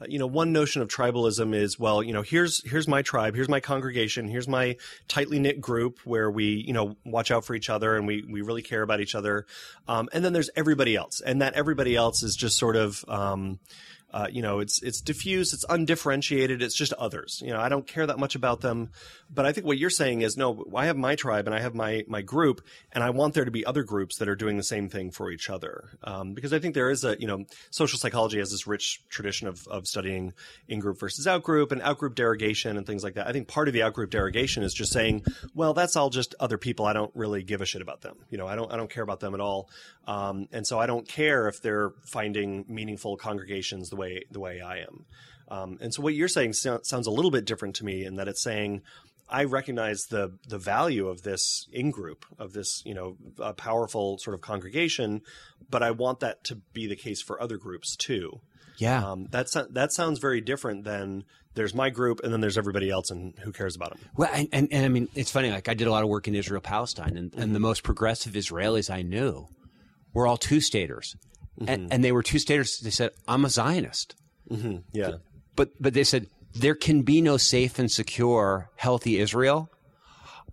[0.00, 3.34] Uh, You know, one notion of tribalism is well, you know, here's here's my tribe,
[3.34, 4.76] here's my congregation, here's my
[5.08, 8.42] tightly knit group where we, you know, watch out for each other and we we
[8.42, 9.46] really care about each other,
[9.86, 13.04] um, and then there's everybody else, and that everybody else is just sort of.
[13.08, 13.58] Um,
[14.18, 17.40] uh, you know, it's it's diffuse, it's undifferentiated, it's just others.
[17.44, 18.90] You know, I don't care that much about them,
[19.32, 20.64] but I think what you're saying is no.
[20.74, 23.52] I have my tribe and I have my my group, and I want there to
[23.52, 25.90] be other groups that are doing the same thing for each other.
[26.02, 29.46] Um, because I think there is a you know, social psychology has this rich tradition
[29.46, 30.32] of of studying
[30.66, 33.28] in group versus out group and out group derogation and things like that.
[33.28, 36.34] I think part of the out group derogation is just saying, well, that's all just
[36.40, 36.86] other people.
[36.86, 38.16] I don't really give a shit about them.
[38.30, 39.70] You know, I don't I don't care about them at all,
[40.08, 44.62] um, and so I don't care if they're finding meaningful congregations the way the way
[44.62, 45.04] I am.
[45.50, 48.16] Um, and so what you're saying so- sounds a little bit different to me in
[48.16, 48.80] that it's saying
[49.28, 54.16] I recognize the the value of this in group of this you know a powerful
[54.18, 55.20] sort of congregation,
[55.68, 58.40] but I want that to be the case for other groups too.
[58.78, 59.04] Yeah.
[59.06, 62.88] Um, that so- that sounds very different than there's my group and then there's everybody
[62.88, 63.98] else and who cares about them.
[64.16, 65.50] Well, and, and, and I mean, it's funny.
[65.50, 68.34] Like I did a lot of work in Israel, Palestine, and, and the most progressive
[68.34, 69.48] Israelis I knew
[70.18, 71.16] were all two staters,
[71.58, 71.88] and, mm-hmm.
[71.90, 72.80] and they were two staters.
[72.80, 74.14] They said, "I'm a Zionist,"
[74.50, 74.78] mm-hmm.
[74.92, 75.12] Yeah,
[75.56, 79.70] but but they said there can be no safe and secure, healthy Israel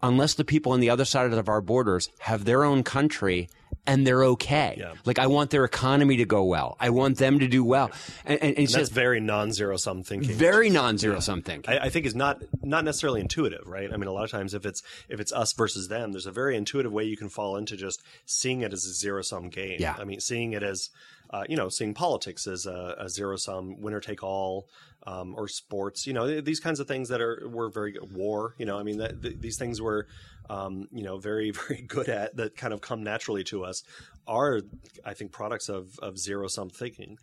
[0.02, 3.50] unless the people on the other side of our borders have their own country
[3.86, 4.76] and they're okay.
[4.78, 4.94] Yeah.
[5.06, 6.78] Like I want their economy to go well.
[6.80, 7.92] I want them to do well.
[8.26, 10.32] And, and, and he that's says very non-zero sum thinking.
[10.36, 11.74] very non-zero sum thinking.
[11.74, 13.92] I, I think is not not necessarily intuitive, right?
[13.92, 16.32] I mean, a lot of times if it's if it's us versus them, there's a
[16.32, 19.78] very intuitive way you can fall into just seeing it as a zero sum game.
[19.80, 19.96] Yeah.
[19.98, 20.90] I mean, seeing it as
[21.32, 24.68] uh, you know, seeing politics as a, a zero sum winner take all,
[25.08, 26.06] um, or sports.
[26.06, 28.14] You know, these kinds of things that are were very good.
[28.14, 28.56] War.
[28.58, 30.08] You know, I mean, that, th- these things were.
[30.50, 33.84] Um, you know, very, very good at that kind of come naturally to us
[34.28, 34.62] are,
[35.04, 37.18] I think, products of, of zero sum thinking.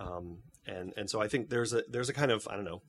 [0.00, 2.82] Um, and, and so I think there's a, there's a kind of, I don't know,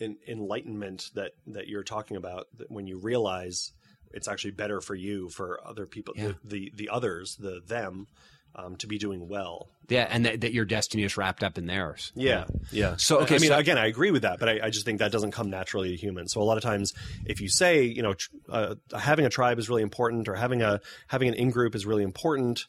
[0.00, 3.72] en- enlightenment that that you're talking about that when you realize
[4.12, 6.32] it's actually better for you for other people Yeah.
[6.44, 8.06] the, the the others the them
[8.54, 11.66] um, to be doing well yeah, and that, that your destiny is wrapped up in
[11.66, 12.12] theirs.
[12.14, 14.70] yeah yeah So, okay, i mean so- again i agree with that but I, I
[14.70, 16.92] just think that doesn't come naturally to humans so a lot of times
[17.26, 20.62] if you say you know tr- uh, having a tribe is really important or having
[20.62, 22.66] a having an in-group is really important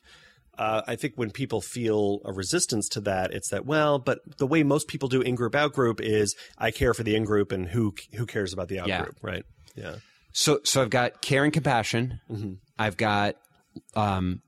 [0.56, 4.46] uh, I think when people feel a resistance to that, it's that well, but the
[4.46, 7.52] way most people do in group out group is I care for the in group
[7.52, 9.02] and who who cares about the out Yeah.
[9.02, 9.43] group, right?
[9.76, 9.96] Yeah.
[10.32, 12.19] So, so I've got care and compassion.
[12.30, 12.54] Mm-hmm.
[12.78, 13.36] I've got
[13.96, 14.43] um,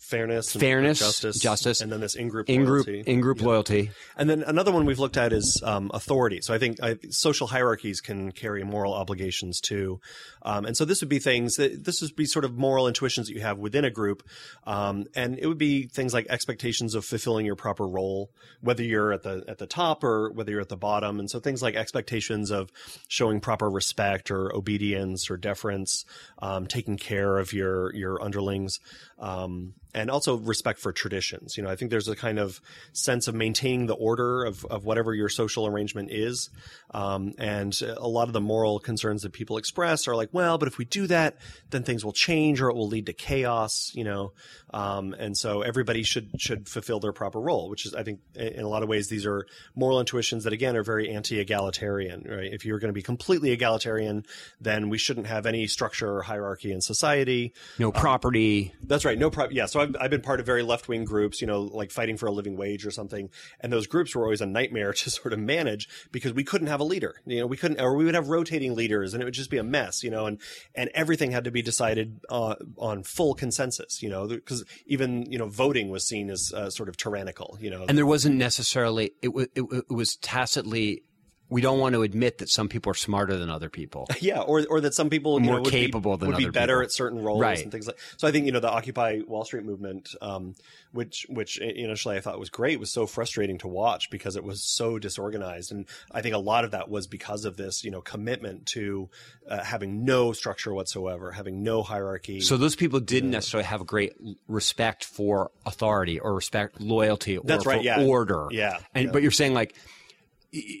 [0.00, 3.10] fairness, and Fairness, justice, justice, and then this in-group in-group loyalty.
[3.10, 3.90] in-group loyalty.
[4.16, 6.40] And then another one we've looked at is um, authority.
[6.42, 10.00] So I think I, social hierarchies can carry moral obligations too.
[10.42, 13.28] Um, and so this would be things that this would be sort of moral intuitions
[13.28, 14.22] that you have within a group.
[14.66, 19.12] Um, and it would be things like expectations of fulfilling your proper role, whether you're
[19.12, 21.18] at the at the top or whether you're at the bottom.
[21.20, 22.70] And so things like expectations of
[23.08, 26.04] showing proper respect or obedience or deference,
[26.40, 28.78] um, taking care of your your underlings.
[29.18, 31.56] Um, and also respect for traditions.
[31.56, 32.60] You know, I think there's a kind of
[32.92, 36.50] sense of maintaining the order of, of whatever your social arrangement is.
[36.92, 40.68] Um, and a lot of the moral concerns that people express are like, well, but
[40.68, 41.36] if we do that,
[41.70, 44.32] then things will change or it will lead to chaos, you know.
[44.72, 48.62] Um, and so everybody should should fulfill their proper role, which is, I think, in
[48.62, 52.52] a lot of ways, these are moral intuitions that, again, are very anti-egalitarian, right?
[52.52, 54.24] If you're going to be completely egalitarian,
[54.60, 57.52] then we shouldn't have any structure or hierarchy in society.
[57.78, 58.72] No property.
[58.82, 59.18] That's right.
[59.18, 59.56] No property.
[59.56, 59.66] Yeah.
[59.66, 62.26] So I've, I've been part of very left wing groups, you know, like fighting for
[62.26, 63.30] a living wage or something.
[63.60, 66.80] And those groups were always a nightmare to sort of manage because we couldn't have
[66.80, 67.16] a leader.
[67.26, 69.58] You know, we couldn't, or we would have rotating leaders and it would just be
[69.58, 70.40] a mess, you know, and,
[70.74, 75.38] and everything had to be decided uh, on full consensus, you know, because even, you
[75.38, 77.84] know, voting was seen as uh, sort of tyrannical, you know.
[77.88, 81.02] And there wasn't necessarily, it, wa- it, wa- it was tacitly,
[81.52, 84.08] we don't want to admit that some people are smarter than other people.
[84.20, 86.76] Yeah, or or that some people More know, would capable be, than would be better
[86.76, 86.84] people.
[86.84, 87.60] at certain roles Right.
[87.62, 87.98] and things like.
[88.16, 90.54] So I think you know the Occupy Wall Street movement, um,
[90.92, 94.62] which which initially I thought was great, was so frustrating to watch because it was
[94.62, 98.00] so disorganized, and I think a lot of that was because of this you know
[98.00, 99.10] commitment to
[99.48, 102.40] uh, having no structure whatsoever, having no hierarchy.
[102.40, 104.12] So those people didn't necessarily have a great
[104.46, 108.04] respect for authority or respect loyalty or That's right, for yeah.
[108.06, 108.46] order.
[108.50, 109.10] Yeah, And yeah.
[109.12, 109.74] but you're saying like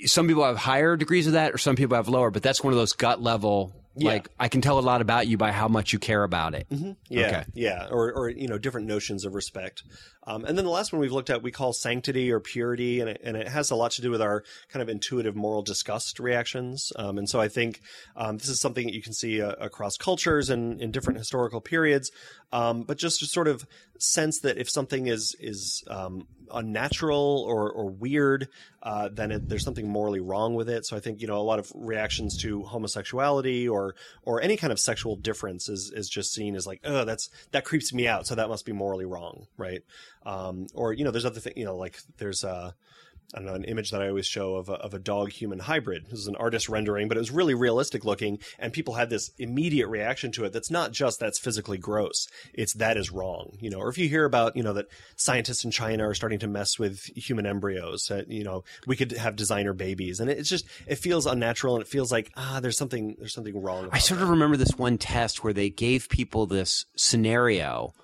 [0.06, 2.72] some people have higher degrees of that or some people have lower, but that's one
[2.72, 5.92] of those gut level like I can tell a lot about you by how much
[5.92, 6.66] you care about it.
[6.70, 6.92] Mm-hmm.
[7.10, 7.44] Yeah, Okay.
[7.52, 9.82] yeah, or or you know different notions of respect.
[10.24, 13.10] Um, and then the last one we've looked at we call sanctity or purity, and
[13.10, 16.20] it, and it has a lot to do with our kind of intuitive moral disgust
[16.20, 16.92] reactions.
[16.96, 17.80] Um, and so I think
[18.16, 21.60] um, this is something that you can see uh, across cultures and in different historical
[21.60, 22.10] periods.
[22.52, 23.66] Um, but just to sort of
[23.98, 28.48] sense that if something is is um, unnatural or, or weird,
[28.82, 30.84] uh, then it, there's something morally wrong with it.
[30.84, 34.72] So I think you know a lot of reactions to homosexuality or or any kind
[34.72, 38.26] of sexual difference is is just seen as like oh that's that creeps me out,
[38.26, 39.82] so that must be morally wrong, right?
[40.24, 42.72] Um, or you know there's other things you know like there's uh
[43.34, 45.60] I don't know, an image that I always show of a, of a dog human
[45.60, 46.04] hybrid.
[46.10, 48.38] This is an artist rendering, but it was really realistic looking.
[48.58, 50.52] And people had this immediate reaction to it.
[50.52, 52.28] That's not just that's physically gross.
[52.52, 55.64] It's that is wrong, you know, or if you hear about, you know, that scientists
[55.64, 59.34] in China are starting to mess with human embryos, that, you know, we could have
[59.34, 60.20] designer babies.
[60.20, 63.62] And it's just, it feels unnatural and it feels like, ah, there's something, there's something
[63.62, 63.88] wrong.
[63.92, 67.94] I sort of remember this one test where they gave people this scenario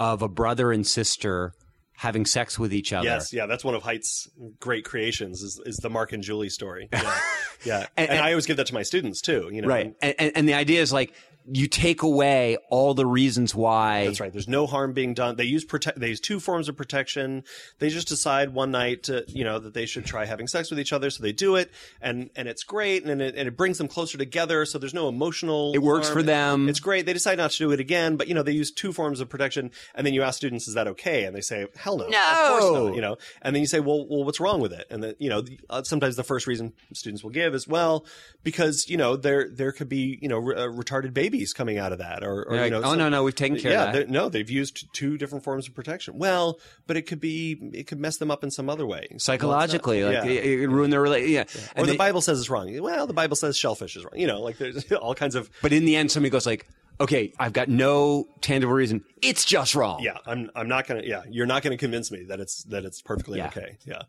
[0.00, 1.54] of a brother and sister
[1.94, 3.04] having sex with each other.
[3.06, 4.28] Yes, yeah, that's one of Haidt's
[4.60, 6.88] great creations is, is the Mark and Julie story.
[6.92, 7.18] Yeah,
[7.64, 7.76] yeah.
[7.78, 9.48] And- and, and- I always give that to my students too.
[9.52, 9.94] You know, Right.
[10.02, 11.12] And, and, and the idea is like
[11.50, 14.06] you take away all the reasons why.
[14.06, 14.32] That's right.
[14.32, 15.36] There's no harm being done.
[15.36, 15.98] They use protect.
[15.98, 17.44] They use two forms of protection.
[17.78, 20.78] They just decide one night, to, you know, that they should try having sex with
[20.78, 21.10] each other.
[21.10, 24.16] So they do it, and and it's great, and it, and it brings them closer
[24.18, 24.64] together.
[24.64, 25.72] So there's no emotional.
[25.74, 26.18] It works harm.
[26.18, 26.68] for them.
[26.68, 27.06] It's great.
[27.06, 29.28] They decide not to do it again, but you know they use two forms of
[29.28, 32.12] protection, and then you ask students, "Is that okay?" And they say, "Hell no, of
[32.12, 32.86] course No.
[32.88, 35.14] not." You know, and then you say, "Well, well, what's wrong with it?" And then
[35.18, 38.06] you know, the- uh, sometimes the first reason students will give is, "Well,
[38.44, 41.92] because you know there there could be you know re- uh, retarded babies coming out
[41.92, 43.84] of that, or, or you like, know, oh some- no, no, we've taken care yeah,
[43.88, 44.08] of that.
[44.10, 46.18] no, they've used two different forms of protection.
[46.18, 49.08] Well, but it could be, it could mess them up in some other way.
[49.18, 51.48] Psychologically, Well, like it's not- it, it ruin their relationship.
[51.54, 51.82] Yeah.
[51.82, 52.76] or the they- Bible says it's wrong.
[52.80, 54.12] Well, the Bible says shellfish is wrong.
[54.16, 55.50] You know, like there's all kinds of.
[55.62, 56.66] but in the end, somebody goes like,
[57.00, 59.02] okay, I've got no tangible reason.
[59.22, 60.02] It's just wrong.
[60.02, 60.50] Yeah, I'm.
[60.54, 61.02] I'm not gonna.
[61.04, 63.46] Yeah, you're not gonna convince me that it's that it's perfectly Yeah.
[63.48, 63.78] okay.
[63.84, 64.02] Yeah.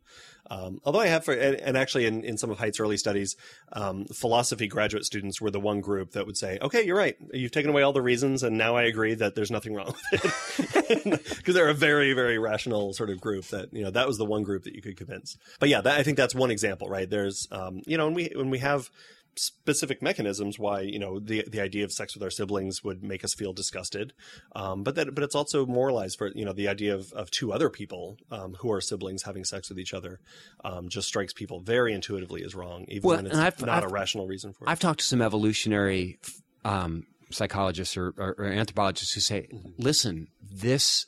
[0.50, 3.36] Um, although I have, for, and, and actually, in, in some of Haidt's early studies,
[3.72, 7.16] um, philosophy graduate students were the one group that would say, "Okay, you're right.
[7.34, 10.26] You've taken away all the reasons, and now I agree that there's nothing wrong with
[10.26, 13.46] it." Because they're a very, very rational sort of group.
[13.48, 15.38] That you know, that was the one group that you could convince.
[15.60, 17.10] But yeah, that, I think that's one example, right?
[17.10, 18.90] There's, um, you know, when we when we have
[19.36, 23.24] specific mechanisms why you know the the idea of sex with our siblings would make
[23.24, 24.13] us feel disgusted
[24.56, 27.52] um, but that but it's also moralized for you know the idea of, of two
[27.52, 30.19] other people um, who are siblings having sex with each other
[30.63, 33.86] um, just strikes people very intuitively as wrong even Well, when it's I've- not I've-
[33.86, 36.19] a rational reason for it I've talked to some evolutionary
[36.65, 39.69] um, psychologists or, or, or anthropologists who say, Mm-hmm.
[39.78, 41.08] listen, this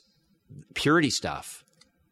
[0.74, 1.64] purity stuff,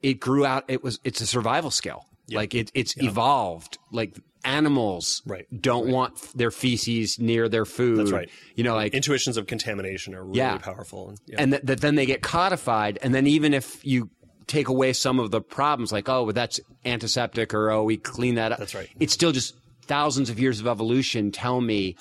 [0.02, 0.64] it grew out.
[0.68, 2.06] It was it's a survival skill.
[2.30, 3.78] Like it, it's evolved.
[3.92, 5.46] Like animals Right.
[5.60, 7.98] don't want their feces near their food.
[7.98, 8.28] That's right.
[8.54, 10.58] You know, like intuitions of contamination are really Yeah.
[10.58, 11.36] powerful and, yeah.
[11.38, 14.10] and that, that then they get codified and then even if you
[14.46, 18.34] take away some of the problems like oh well, that's antiseptic or oh we clean
[18.34, 18.88] that up That's right.
[19.00, 19.54] it's still just
[19.86, 21.96] thousands of years of evolution tell me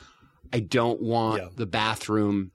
[0.52, 1.48] i don't want Yeah.
[1.56, 2.52] the bathroom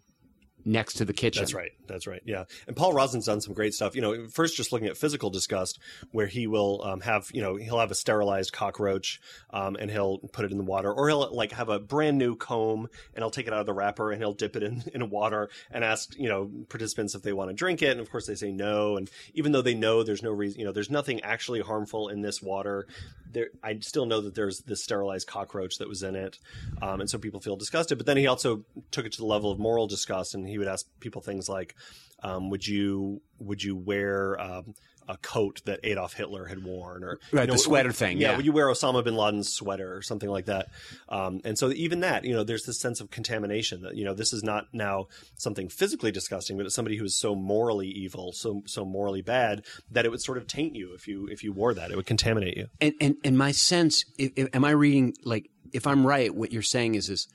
[0.64, 1.70] next to the kitchen That's right.
[1.88, 2.22] That's right.
[2.24, 2.44] Yeah.
[2.66, 3.94] And Paul Rozin's done some great stuff.
[3.94, 5.78] You know, first just looking at physical disgust,
[6.12, 9.20] where he will um, have, you know, he'll have a sterilized cockroach
[9.50, 12.36] um, and he'll put it in the water, or he'll like have a brand new
[12.36, 15.10] comb and he'll take it out of the wrapper and he'll dip it in, in
[15.10, 17.90] water and ask, you know, participants if they want to drink it.
[17.90, 18.96] And of course they say no.
[18.96, 22.20] And even though they know there's no reason, you know, there's nothing actually harmful in
[22.22, 22.86] this water,
[23.32, 26.38] there, I still know that there's this sterilized cockroach that was in it.
[26.80, 27.98] Um, and so people feel disgusted.
[27.98, 30.68] But then he also took it to the level of moral disgust and he would
[30.68, 31.74] ask people things like,
[32.22, 34.74] um, would you would you wear um,
[35.10, 38.18] a coat that Adolf Hitler had worn, or Right, you know, the sweater would- thing,
[38.18, 38.36] Yeah, yeah.
[38.36, 40.66] would you wear Osama bin Laden's sweater or something like that?
[41.08, 44.12] Um, and so even that, you know, there's this sense of contamination that you know
[44.12, 48.32] this is not now something physically disgusting, but it's somebody who is so morally evil,
[48.32, 51.52] so so morally bad that it would sort of taint you if you if you
[51.52, 52.66] wore that, it would contaminate you.
[52.80, 56.52] and and, and my sense if, if- am i reading like if i'm right what
[56.52, 57.28] you're saying is is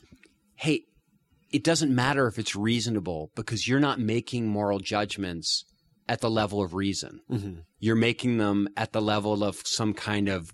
[0.56, 0.82] hey
[1.54, 5.64] it doesn't matter if it's reasonable because you're not making moral judgments
[6.10, 7.54] at the level of reason Mm-hmm.
[7.80, 10.52] you're making them at the level of some kind of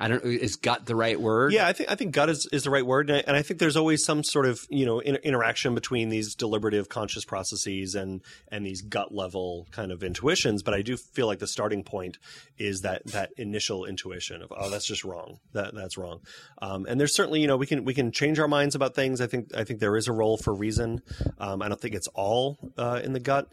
[0.00, 2.64] i don't is gut the right word Yeah, I think I think gut is, is
[2.64, 5.00] the right word, and I, and I think there's always some sort of you know
[5.00, 10.62] in, interaction between these deliberative conscious processes and and these gut level kind of intuitions.
[10.62, 12.18] But I do feel like the starting point
[12.58, 16.20] is that that initial intuition of oh that's just wrong that that's wrong.
[16.60, 19.20] Um, and there's certainly you know we can we can change our minds about things.
[19.20, 21.02] I think I think there is a role for reason.
[21.38, 23.48] Um, I don't think it's all uh, in the gut.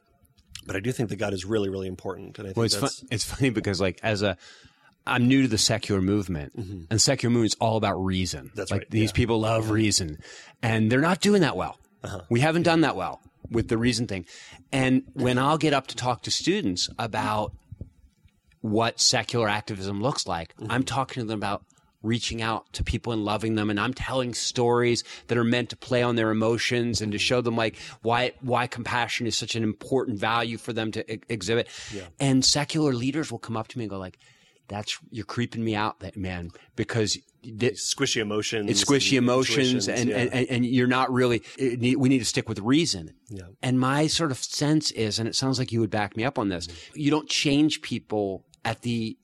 [0.66, 2.76] But I do think the gut is really, really important, and I think Well, it's
[2.76, 4.36] fun, it's funny because like as a
[5.08, 8.46] I'm new to the secular movement, and secular movement is all about reason.
[8.46, 8.56] Mm-hmm.
[8.56, 9.06] That's like right, these yeah.
[9.06, 9.14] Uh-huh.
[9.14, 10.20] people love reason,
[10.62, 11.80] and they're not doing that well.
[12.30, 14.26] We haven't done that well with the reason thing.
[14.72, 17.54] And when I'll get up to talk to students about
[18.66, 20.56] what secular activism looks like.
[20.70, 21.64] I'm talking to them about
[22.02, 25.76] reaching out to people and loving them and I'm telling stories that are meant to
[25.76, 29.64] play on their emotions and to show them like why why compassion is such an
[29.64, 31.68] important value for them to exhibit.
[32.20, 34.18] And secular leaders will come up to me and go like
[34.68, 38.70] that's you're creeping me out that man because th- Squishy emotions.
[38.70, 40.18] it's squishy emotions and, yeah.
[40.18, 43.44] and, and, and you're not really it need, we need to stick with reason Yeah.
[43.62, 46.40] and my sort of sense is and it sounds like you would back me up
[46.40, 47.00] on this mm-hmm.
[47.00, 49.18] you don't change people at the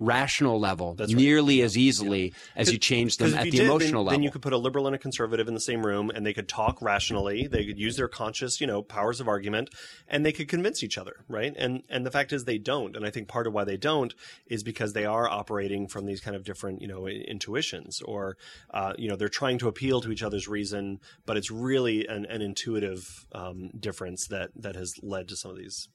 [0.00, 1.08] rational level right.
[1.10, 4.30] nearly as easily as you change them at the did, emotional then, level Then you
[4.30, 6.80] could put a liberal and a conservative in the same room, and they could talk
[6.80, 7.46] rationally.
[7.46, 9.70] They could use their conscious, you know, powers of argument,
[10.08, 11.54] and they could convince each other, right?
[11.56, 12.96] And and the fact is, they don't.
[12.96, 14.14] And I think part of why they don't
[14.46, 18.38] is because they are operating from these kind of different, you know, intuitions, or
[18.72, 22.24] uh, you know, they're trying to appeal to each other's reason, but it's really an,
[22.26, 25.88] an intuitive um, difference that that has led to some of these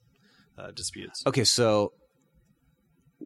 [0.58, 1.24] uh, disputes.
[1.26, 1.92] okay so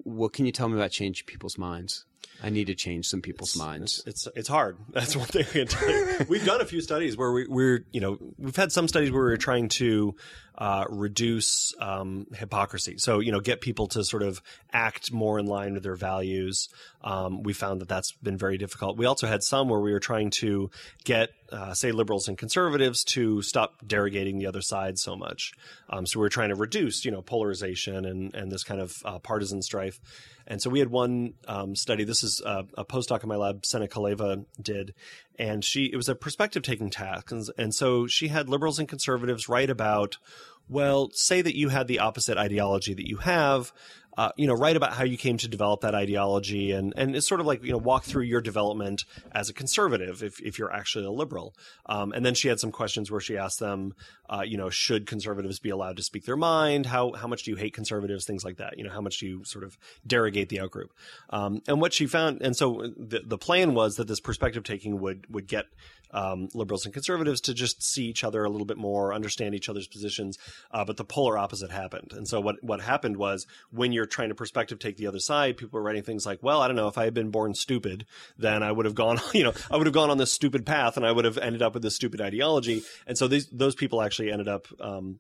[0.04, 2.06] what can you tell me about changing people's minds
[2.44, 4.78] i need to change some people's minds It's it's hard.
[4.90, 6.26] That's one thing I can tell you.
[6.30, 9.22] We've done a few studies where we, we're you know we've had some studies where
[9.22, 10.16] we're trying to
[10.58, 12.98] uh, reduce um, hypocrisy.
[12.98, 14.42] So you know get people to sort of
[14.74, 16.68] act more in line with their values.
[17.02, 18.98] Um, we found that that's been very difficult.
[18.98, 20.70] We also had some where we were trying to
[21.06, 25.54] get uh, say liberals and conservatives to stop derogating the other side so much.
[25.90, 29.20] Um, so we're trying to reduce you know polarization and and this kind of uh,
[29.20, 30.00] partisan strife.
[30.50, 32.04] And so we had one um, study.
[32.04, 34.95] This is a, a postdoc in my lab, Sena Koleva, did,
[35.38, 38.89] and she it was a perspective taking task, and, and so she had liberals and
[38.89, 40.18] conservatives write about,
[40.68, 43.72] well, say that you had the opposite ideology that you have.
[44.18, 47.28] Uh, you know, write about how you came to develop that ideology, and and it's
[47.28, 50.74] sort of like you know walk through your development as a conservative, if if you're
[50.74, 51.53] actually a liberal.
[51.86, 53.93] Um, and then she had some questions where she asked them,
[54.30, 56.86] uh, you know, should conservatives be allowed to speak their mind?
[56.86, 58.26] How how much do you hate conservatives?
[58.26, 58.78] Things like that.
[58.78, 60.89] You know, how much do you sort of derogate the outgroup?
[61.30, 64.99] Um, and what she found, and so the the plan was that this perspective taking
[64.99, 65.68] would would get
[66.12, 69.70] um, liberals and conservatives to just see each other a little bit more, understand each
[69.70, 70.38] other's positions.
[70.72, 72.14] Uh, but the polar opposite happened.
[72.14, 75.58] And so what what happened was when you're trying to perspective take the other side,
[75.58, 78.06] people were writing things like, "Well, I don't know, if I had been born stupid,
[78.38, 80.95] then I would have gone, you know, I would have gone on this stupid path,
[80.95, 84.02] and I would have ended up with this stupid ideology." And so these those people
[84.02, 84.68] actually ended up.
[84.80, 85.20] Um,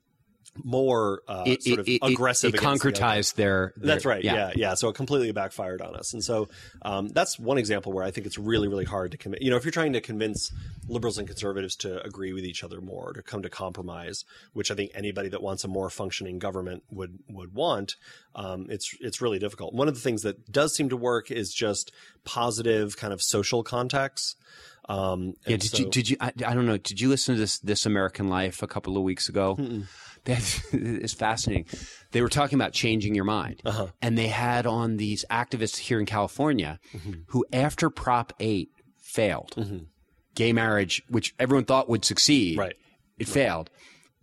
[0.63, 2.53] more uh, it, sort of it, it- aggressive.
[2.53, 4.23] it, the concretized their, their That's right.
[4.23, 4.33] Yeah.
[4.35, 6.49] yeah, yeah, So it completely backfired on us, and so
[6.81, 9.41] um, that's one example where I think it's really, really hard to commit.
[9.41, 10.51] You know, if you're trying to convince
[10.87, 14.75] liberals and conservatives to agree with each other more, to come to compromise, which I
[14.75, 17.95] think anybody that wants a more functioning government would would want,
[18.35, 19.73] um, it's it's really difficult.
[19.73, 21.91] One of the things that does seem to work is just
[22.25, 24.35] positive kind of social contacts.
[24.87, 25.89] Um, Yeah, did so- you?
[25.89, 26.17] Did you?
[26.19, 26.77] I, I don't know.
[26.77, 29.55] Did you listen to this This American Life a couple of weeks ago?
[29.55, 29.85] That
[30.73, 31.65] is fascinating.
[32.11, 33.87] They were talking about changing your mind, Uh-huh.
[34.01, 37.11] and they had on these activists here in California, Mm-hmm.
[37.27, 38.69] who after Prop Eight
[39.01, 39.55] failed,
[40.35, 42.75] gay marriage, which everyone thought would succeed, Right.
[43.17, 43.69] It failed.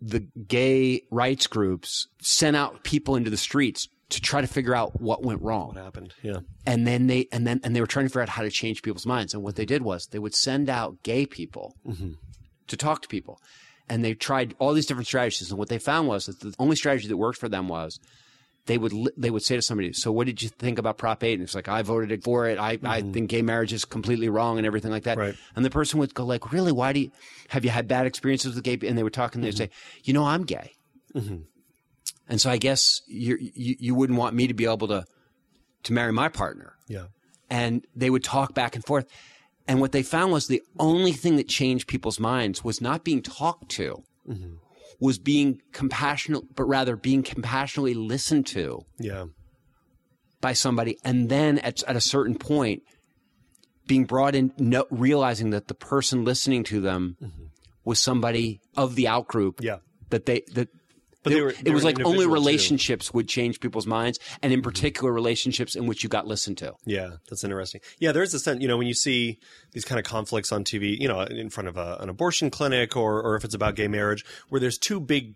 [0.01, 5.01] The gay rights groups sent out people into the streets to try to figure out
[5.01, 6.13] what went wrong what happened?
[6.23, 6.39] Yeah.
[6.65, 8.81] and then they and then and they were trying to figure out how to change
[8.81, 11.75] people's minds and what they did was they would send out gay people
[12.67, 13.41] to talk to people
[13.89, 16.75] and they tried all these different strategies and what they found was that the only
[16.75, 17.99] strategy that worked for them was
[18.67, 21.33] they would they would say to somebody so what did you think about prop 8
[21.33, 22.59] and it's like i voted for it.
[22.59, 23.11] I, I mm-hmm.
[23.11, 25.17] think gay marriage is completely wrong and everything like that.
[25.17, 25.35] Right.
[25.55, 26.71] and the person would go like really?
[26.71, 27.11] Why do you
[27.49, 29.57] have you had bad experiences with gay pe-" and they were talking they'd mm-hmm.
[29.57, 29.69] say
[30.03, 30.73] you know i'm gay.
[31.15, 31.37] Mm-hmm.
[32.29, 35.05] And so i guess you you you wouldn't want me to be able to
[35.83, 36.73] to marry my partner.
[36.87, 37.05] Yeah.
[37.49, 39.07] and they would talk back and forth.
[39.67, 43.21] And what they found was the only thing that changed people's minds was not being
[43.21, 44.53] talked to, mm-hmm.
[44.99, 49.25] was being compassionate, but rather being compassionately listened to Yeah.
[50.39, 50.97] by somebody.
[51.03, 52.83] And then at, at a certain point,
[53.87, 57.43] being brought in, no, realizing that the person listening to them mm-hmm.
[57.83, 59.77] was somebody of the outgroup Yeah.
[60.09, 60.69] that they, that
[61.29, 62.33] But they were- it was like only individual, too.
[62.33, 64.69] relationships would change people's minds, and in mm-hmm.
[64.69, 66.73] particular, relationships in which you got listened to.
[66.85, 67.81] Yeah, that's interesting.
[67.99, 69.39] Yeah, there's a sense, you know, when you see
[69.71, 72.95] these kind of conflicts on TV, you know, in front of a, an abortion clinic
[72.95, 75.35] or, or if it's about gay marriage, where there's two big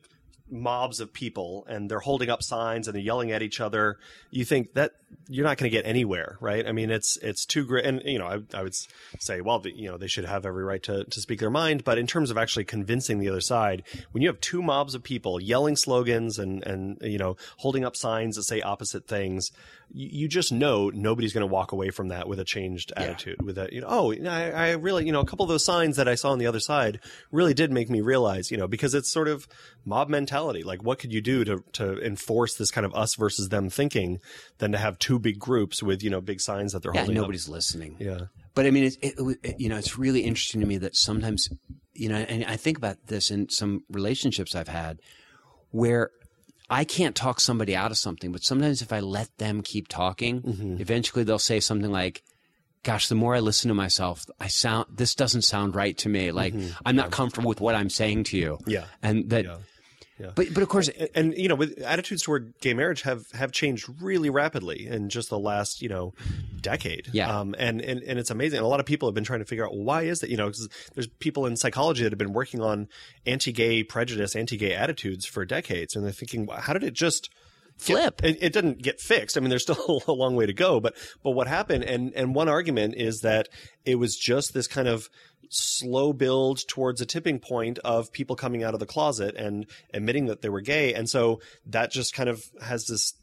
[0.50, 3.98] mobs of people and they're holding up signs and they're yelling at each other,
[4.30, 4.92] you think that
[5.28, 6.68] you're not going to get anywhere, right?
[6.68, 8.76] I mean, it's it's too great, and you know, I, I would
[9.20, 11.84] say, well, the, you know, they should have every right to to speak their mind,
[11.84, 15.04] but in terms of actually convincing the other side, when you have two mobs of
[15.04, 19.52] people yelling slogans and and you know holding up signs that say opposite things,
[19.94, 23.42] you, you just know nobody's going to walk away from that with a changed attitude.
[23.42, 25.98] With a you know, oh, I, I really you know a couple of those signs
[25.98, 27.00] that I saw on the other side
[27.32, 29.48] really did make me realize, you know, because it's sort of
[29.86, 30.64] mob mentality.
[30.64, 34.20] Like, what could you do to to enforce this kind of us versus them thinking
[34.58, 37.18] than to have two big groups with you know big signs that they're Yeah, holding.
[37.18, 37.24] up.
[37.24, 37.98] nobody's listening.
[38.00, 38.22] Yeah.
[38.56, 41.50] But I mean, it, it, it, you know, it's really interesting to me that sometimes,
[41.94, 45.00] you know, and I think about this in some relationships I've had
[45.72, 46.12] where
[46.70, 50.42] I can't talk somebody out of something, but sometimes if I let them keep talking,
[50.42, 50.78] Mm-hmm.
[50.82, 52.24] eventually they'll say something like,
[52.84, 56.32] gosh, the more I listen to myself, I sound, this doesn't sound right to me.
[56.32, 56.54] Like
[56.86, 58.58] I'm not comfortable with what I'm saying to you.
[58.62, 58.70] Mm-hmm.
[58.70, 58.86] Yeah.
[59.02, 59.58] And that, Yeah.
[60.22, 60.32] Yeah.
[60.36, 63.52] but, but of course, and, and you know with attitudes toward gay marriage have have
[63.52, 66.14] changed really rapidly in just the last you know
[66.62, 67.40] decade Yeah.
[67.40, 69.46] um and and, and it's amazing and a lot of people have been trying to
[69.46, 70.52] figure out why is that you know
[70.94, 72.88] there's people in psychology that have been working on
[73.26, 77.30] anti-gay prejudice anti-gay attitudes for decades and they're thinking how did it just
[77.78, 78.24] flip.
[78.24, 79.36] it, it didn't get fixed.
[79.38, 81.84] I mean, there's still a long way to go, but but what happened?
[81.84, 83.48] And and one argument is that
[83.86, 85.10] it was just this kind of
[85.52, 90.26] slow build towards a tipping point of people coming out of the closet and admitting
[90.28, 93.14] that they were gay, and so that just kind of has this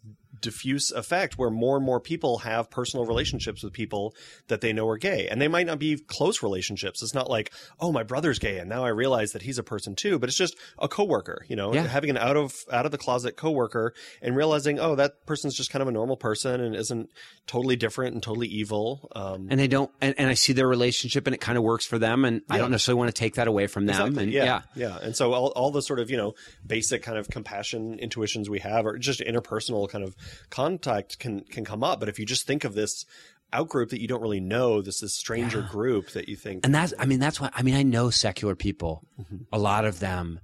[0.40, 4.14] diffuse effect where more and more people have personal relationships with people
[4.48, 7.52] that they know are gay and they might not be close relationships it's not like
[7.80, 10.38] oh my brother's gay and now i realize that he's a person too but it's
[10.38, 11.86] just a coworker you know Yeah.
[11.86, 15.70] having an out of out of the closet coworker and realizing oh that person's just
[15.70, 17.10] kind of a normal person and isn't
[17.46, 21.26] totally different and totally evil um and they don't, and, and I see their relationship
[21.26, 22.24] and it kind of works for them.
[22.24, 23.94] And I don't necessarily want to take that away from them.
[23.96, 24.22] Exactly.
[24.24, 24.60] And yeah, yeah.
[24.74, 26.34] yeah, And so all, all the sort of you know
[26.66, 30.14] basic kind of compassion intuitions we have, or just interpersonal kind of
[30.50, 32.00] contact, can can come up.
[32.00, 33.04] But if you just think of this
[33.52, 36.92] outgroup that you don't really know, this this stranger group that you think, And that's,
[36.98, 39.36] I mean, that's why, I mean, I know secular people, mm-hmm.
[39.52, 40.40] a lot of them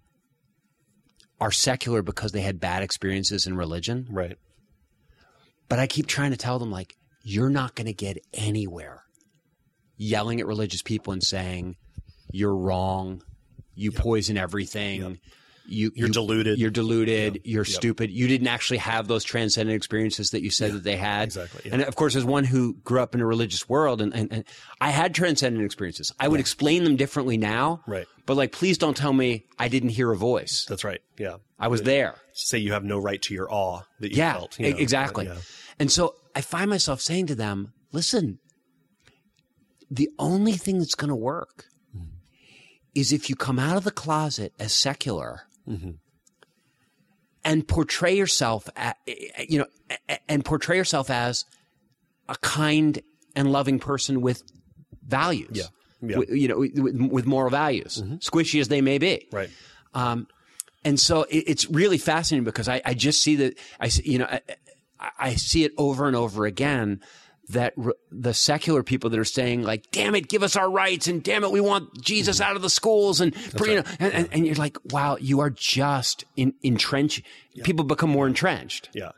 [1.40, 4.06] are secular because they had bad experiences in religion.
[4.10, 4.38] right?
[5.68, 9.02] But I keep trying to tell them, like, you're not going to get anywhere
[9.96, 11.76] yelling at religious people and saying,
[12.30, 13.22] you're wrong,
[13.74, 15.18] you poison everything.
[15.66, 16.58] You, You're you- deluded.
[16.58, 17.40] You're deluded.
[17.44, 18.10] You're stupid.
[18.10, 21.24] You didn't actually have those transcendent experiences that you said that they had.
[21.24, 21.74] exactly, yeah.
[21.74, 24.44] And of course, as one who grew up in a religious world, and, and, and
[24.80, 26.12] I had transcendent experiences.
[26.20, 27.82] I would explain them differently now.
[27.86, 28.06] Right.
[28.26, 30.66] But like, please don't tell me I didn't hear a voice.
[30.68, 31.00] That's right.
[31.18, 31.36] Yeah.
[31.58, 32.16] I was there.
[32.32, 34.58] Say you have no right to your awe that you Yeah, felt.
[34.58, 34.76] you know.
[34.78, 35.26] exactly.
[35.26, 35.36] Yeah.
[35.78, 38.38] And so I find myself saying to them, listen,
[39.90, 42.06] the only thing that's going to work mm.
[42.94, 45.42] is if you come out of the closet as secular
[47.44, 48.94] and portray yourself, a
[49.48, 49.66] you know,
[50.28, 51.44] and portray yourself as
[52.28, 53.00] a kind
[53.36, 54.42] and loving person with
[55.06, 55.50] values.
[55.52, 55.64] Yeah.
[56.02, 56.18] Yeah.
[56.18, 56.76] With- you know, with,
[57.10, 59.26] with moral values, squishy as they may be.
[59.32, 59.50] Right.
[59.94, 60.26] Um,
[60.84, 64.18] and so it, it's really fascinating because I, I just see that I, see- you
[64.18, 64.40] know, I-
[65.18, 67.00] I see it over and over again
[67.50, 71.06] that r- the secular people that are saying like, damn it, give us our rights
[71.06, 72.50] and damn it, we want Jesus mm-hmm.
[72.50, 75.50] out of the schools and, you know, and, and, and you're like, wow, you are
[75.50, 77.22] just in, entrenched.
[77.62, 78.90] People become more entrenched.
[78.94, 79.12] Yeah.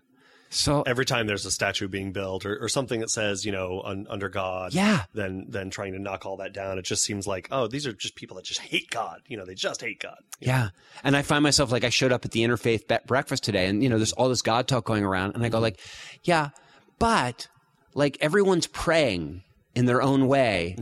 [0.48, 3.82] So Every time there's a statue being built or, or something that says, you know,
[3.84, 5.04] un, under God, Yeah.
[5.12, 7.92] then then trying to knock all that down, it just seems like, oh, these are
[7.92, 9.22] just people that just hate God.
[9.26, 10.18] You know, they just hate God.
[10.40, 10.68] Yeah.
[11.02, 13.88] And I find myself like I showed up at the interfaith breakfast today and you
[13.88, 15.62] know there's all this God talk going around and I go mm-hmm.
[15.64, 15.80] like,
[16.22, 16.50] yeah,
[16.98, 17.48] but
[17.96, 19.42] like everyone's praying
[19.74, 20.76] in their own way.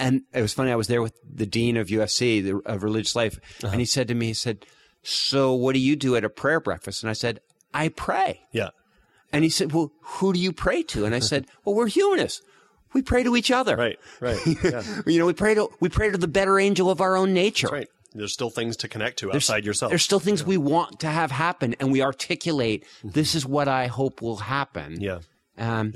[0.00, 3.16] And it was funny I was there with the dean of USC, the of religious
[3.16, 4.64] life, and he said to me he said,
[5.02, 7.40] "So what do you do at a prayer breakfast?" And I said,
[7.74, 8.70] "I pray." Yeah.
[9.32, 12.42] And he said, "Well, who do you pray to?" And I said, "Well, we're humanists.
[12.94, 13.98] We pray to each other." Right.
[14.20, 14.38] Right.
[14.62, 14.82] Yeah.
[15.06, 17.68] You know, we pray to we pray to the better angel of our own nature.
[17.68, 17.88] right.
[18.14, 19.90] There's still things to connect to outside yourself.
[19.90, 22.86] There's still things we want to have happen, and we articulate.
[23.04, 24.94] This is what I hope will happen.
[24.94, 25.02] Mm-hmm.
[25.02, 25.18] yeah.
[25.58, 25.92] Um,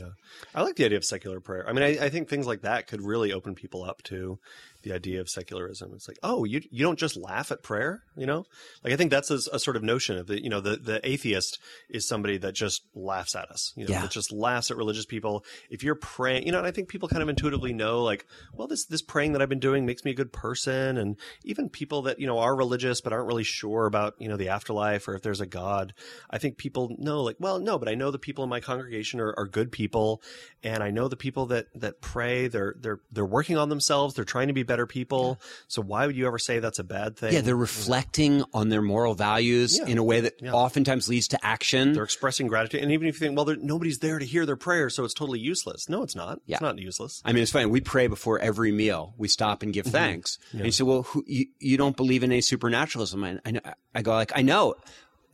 [0.54, 1.68] I like the idea of secular prayer.
[1.68, 4.38] I mean, I, I think things like that could really open people up to
[4.82, 5.92] the idea of secularism.
[5.94, 8.44] It's like, oh, you you don't just laugh at prayer, you know?
[8.84, 11.00] Like I think that's a, a sort of notion of the you know the the
[11.08, 11.58] atheist
[11.88, 14.02] is somebody that just laughs at us, you know, Yeah.
[14.02, 15.44] that just laughs at religious people.
[15.70, 18.68] If you're praying, you know, and I think people kind of intuitively know, like, well,
[18.68, 22.02] this this praying that I've been doing makes me a good person, and even people
[22.02, 25.14] that you know are religious but aren't really sure about you know the afterlife or
[25.14, 25.94] if there's a God.
[26.30, 29.20] I think people know, like, well, no, but I know the people in my congregation
[29.20, 30.22] are, are good people,
[30.62, 32.48] and I know the people that that pray.
[32.48, 34.14] They're they're they're working on themselves.
[34.14, 35.38] They're trying to be better people.
[35.68, 37.32] So why would you ever say that's a bad thing?
[37.34, 39.86] Yeah, they're reflecting on their moral values Yeah.
[39.92, 40.52] in a way that Yeah.
[40.52, 41.92] oftentimes leads to action.
[41.92, 44.88] They're expressing gratitude, and even if you think, well, nobody's there to hear their prayer,
[44.90, 45.88] so it's totally useless.
[45.88, 46.40] No, it's not.
[46.46, 46.56] Yeah.
[46.56, 47.20] It's not useless.
[47.24, 47.66] I mean, it's funny.
[47.66, 49.14] We pray before every meal.
[49.18, 49.92] We stop and give Mm-hmm.
[49.92, 50.38] thanks.
[50.52, 54.02] And you say, "Well, who, you, you don't believe in any supernaturalism?" I, I, I
[54.02, 54.74] go, "Like I know,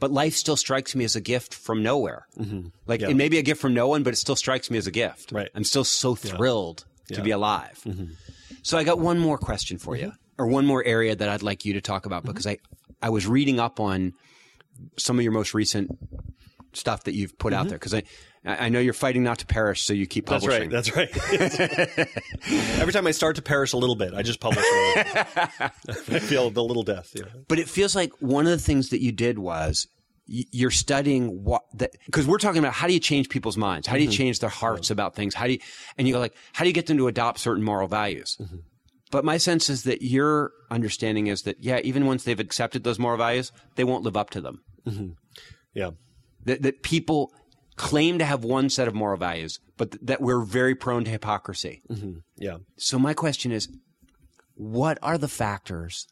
[0.00, 2.26] but life still strikes me as a gift from nowhere.
[2.86, 3.10] Like Yeah.
[3.10, 4.90] it may be a gift from no one, but it still strikes me as a
[4.92, 5.32] gift.
[5.32, 5.50] Right.
[5.54, 7.22] I'm still so thrilled to Yeah.
[7.22, 7.82] be alive.
[8.62, 10.42] So I got one more question for you, mm-hmm.
[10.42, 12.32] or one more area that I'd like you to talk about mm-hmm.
[12.32, 12.58] because I
[13.02, 14.14] I was reading up on
[14.96, 15.96] some of your most recent
[16.72, 17.68] stuff that you've put out mm-hmm.
[17.70, 18.02] there because I
[18.44, 20.70] I know you're fighting not to perish, so you keep publishing.
[20.70, 21.10] That's right.
[21.12, 22.08] That's right.
[22.80, 24.64] Every time I start to perish a little bit, I just publish.
[24.64, 25.12] A little.
[26.16, 27.12] I feel the little death.
[27.14, 27.24] Yeah.
[27.48, 29.88] But it feels like one of the things that you did was
[30.28, 33.86] you're studying what that because we're talking about how do you change people's minds?
[33.86, 34.16] How do you mm-hmm.
[34.16, 35.34] change their hearts about things?
[35.34, 35.58] How do you
[35.96, 38.36] and you go like how do you get them to adopt certain moral values?
[38.40, 38.58] Mm-hmm.
[39.10, 42.98] But my sense is that your understanding is that yeah, even once they've accepted those
[42.98, 44.60] moral values, they won't live up to them.
[44.86, 45.08] Mm-hmm.
[45.72, 45.90] Yeah.
[46.44, 47.32] That that people
[47.76, 51.10] claim to have one set of moral values, but th- that we're very prone to
[51.10, 51.80] hypocrisy.
[52.36, 52.58] Yeah.
[52.76, 53.68] So my question is,
[54.56, 56.06] what are the factors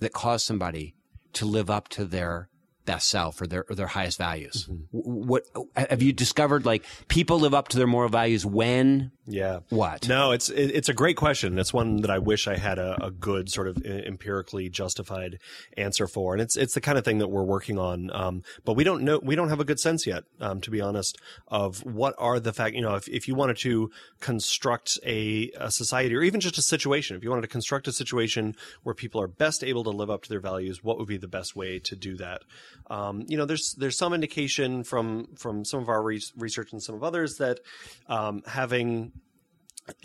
[0.00, 0.94] that cause somebody
[1.34, 2.48] to live up to their
[2.84, 4.68] best self or their or their highest values?
[4.70, 4.82] Mm-hmm.
[4.90, 5.44] What
[5.76, 6.64] have you discovered?
[6.64, 9.12] Like people live up to their moral values when?
[9.26, 9.60] Yeah.
[9.68, 10.08] What?
[10.08, 11.58] No, it's it, it's a great question.
[11.58, 15.38] It's one that I wish I had a, a good sort of empirically justified
[15.76, 18.10] answer for, and it's it's the kind of thing that we're working on.
[18.12, 20.80] Um, but we don't know we don't have a good sense yet, um, to be
[20.80, 21.18] honest,
[21.48, 22.74] of what are the fact.
[22.74, 26.62] You know, if if you wanted to construct a, a society or even just a
[26.62, 30.10] situation, if you wanted to construct a situation where people are best able to live
[30.10, 32.42] up to their values, what would be the best way to do that?
[32.90, 36.82] Um, you know, there's there's some indication from from some of our re- research and
[36.82, 37.60] some of others that
[38.08, 39.12] um, having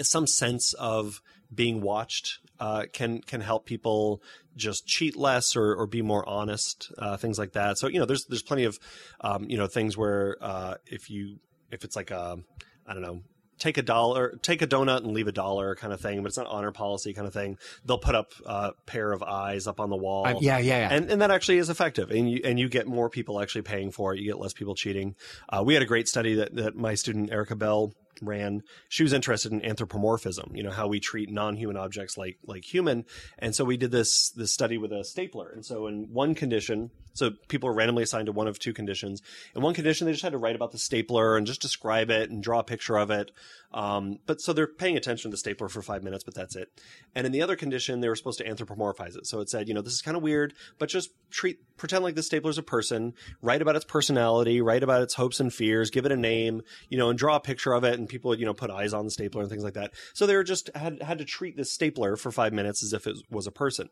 [0.02, 1.22] some sense of
[1.54, 4.22] being watched uh, can can help people
[4.56, 7.78] just cheat less or, or be more honest, uh, things like that.
[7.78, 8.80] So you know, there's there's plenty of
[9.22, 11.40] um, you know things where uh, if you
[11.72, 12.38] if it's like a
[12.86, 13.22] I don't know
[13.60, 16.38] take a dollar take a donut and leave a dollar kind of thing but it's
[16.38, 17.58] not honor policy kind of thing.
[17.86, 20.26] They'll put up a pair of eyes up on the wall.
[20.26, 20.94] I- yeah, yeah, yeah.
[20.94, 22.12] and and that actually is effective.
[22.12, 24.20] And you and you get more people actually paying for it.
[24.20, 25.16] You get less people cheating.
[25.50, 28.62] Uh, we had a great study that, that my student erica bell ran.
[28.90, 33.06] She was interested in anthropomorphism you know how we treat non-human objects like like human.
[33.40, 35.50] And so we did this this study with a stapler.
[35.50, 39.22] And so in one condition so people are randomly assigned to one of two conditions.
[39.56, 42.30] In one condition they just had to write about the stapler and just describe it
[42.30, 43.32] and draw a picture of it.
[43.74, 46.70] Um, but so they're paying attention to the stapler for five minutes but that's it.
[47.16, 49.26] And in the other condition they were supposed to anthropomorphize it.
[49.26, 52.16] So it said you know this is kind of weird but just treat pretend like
[52.16, 55.90] the stapler is a person write about its personality write about its hopes and fears
[55.90, 58.46] give it a name you know and draw a picture of it and people you
[58.46, 59.94] know put eyes on the stapler and things like that.
[60.14, 63.08] So they were just had had to treat this stapler for five minutes as if
[63.08, 63.90] it was a person.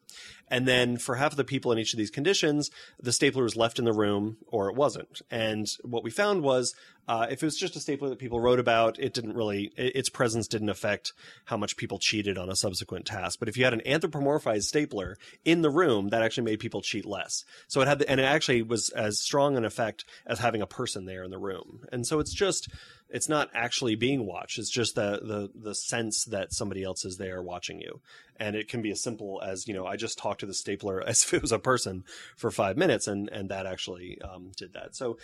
[0.48, 2.70] And then for half of the people in each of these conditions
[3.00, 6.74] the stapler was left in the room or it wasn't and what we found was
[7.08, 9.96] uh, if it was just a stapler that people wrote about, it didn't really, it-
[9.96, 11.14] its presence didn't affect
[11.46, 13.38] how much people cheated on a subsequent task.
[13.40, 17.06] But if you had an anthropomorphized stapler in the room, that actually made people cheat
[17.06, 17.44] less.
[17.68, 20.68] So it had, the, and it actually was as strong an effect as having a
[20.68, 21.82] person there in the room.
[21.92, 22.70] And so it's just,
[23.10, 24.58] it's not actually being watched.
[24.58, 28.02] It's just the, the, the sense that somebody else is there watching you.
[28.40, 31.02] And it can be as simple as, you know, I just talked to the stapler
[31.08, 32.04] as if it was a person
[32.36, 34.96] for five minutes and, and that actually um, did that.
[34.96, 35.18] So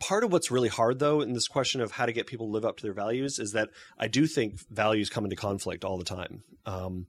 [0.00, 2.52] part of what's really hard though in this question of how to get people to
[2.52, 5.98] live up to their values is that I do think values come into conflict all
[5.98, 6.42] the time.
[6.64, 7.06] Um,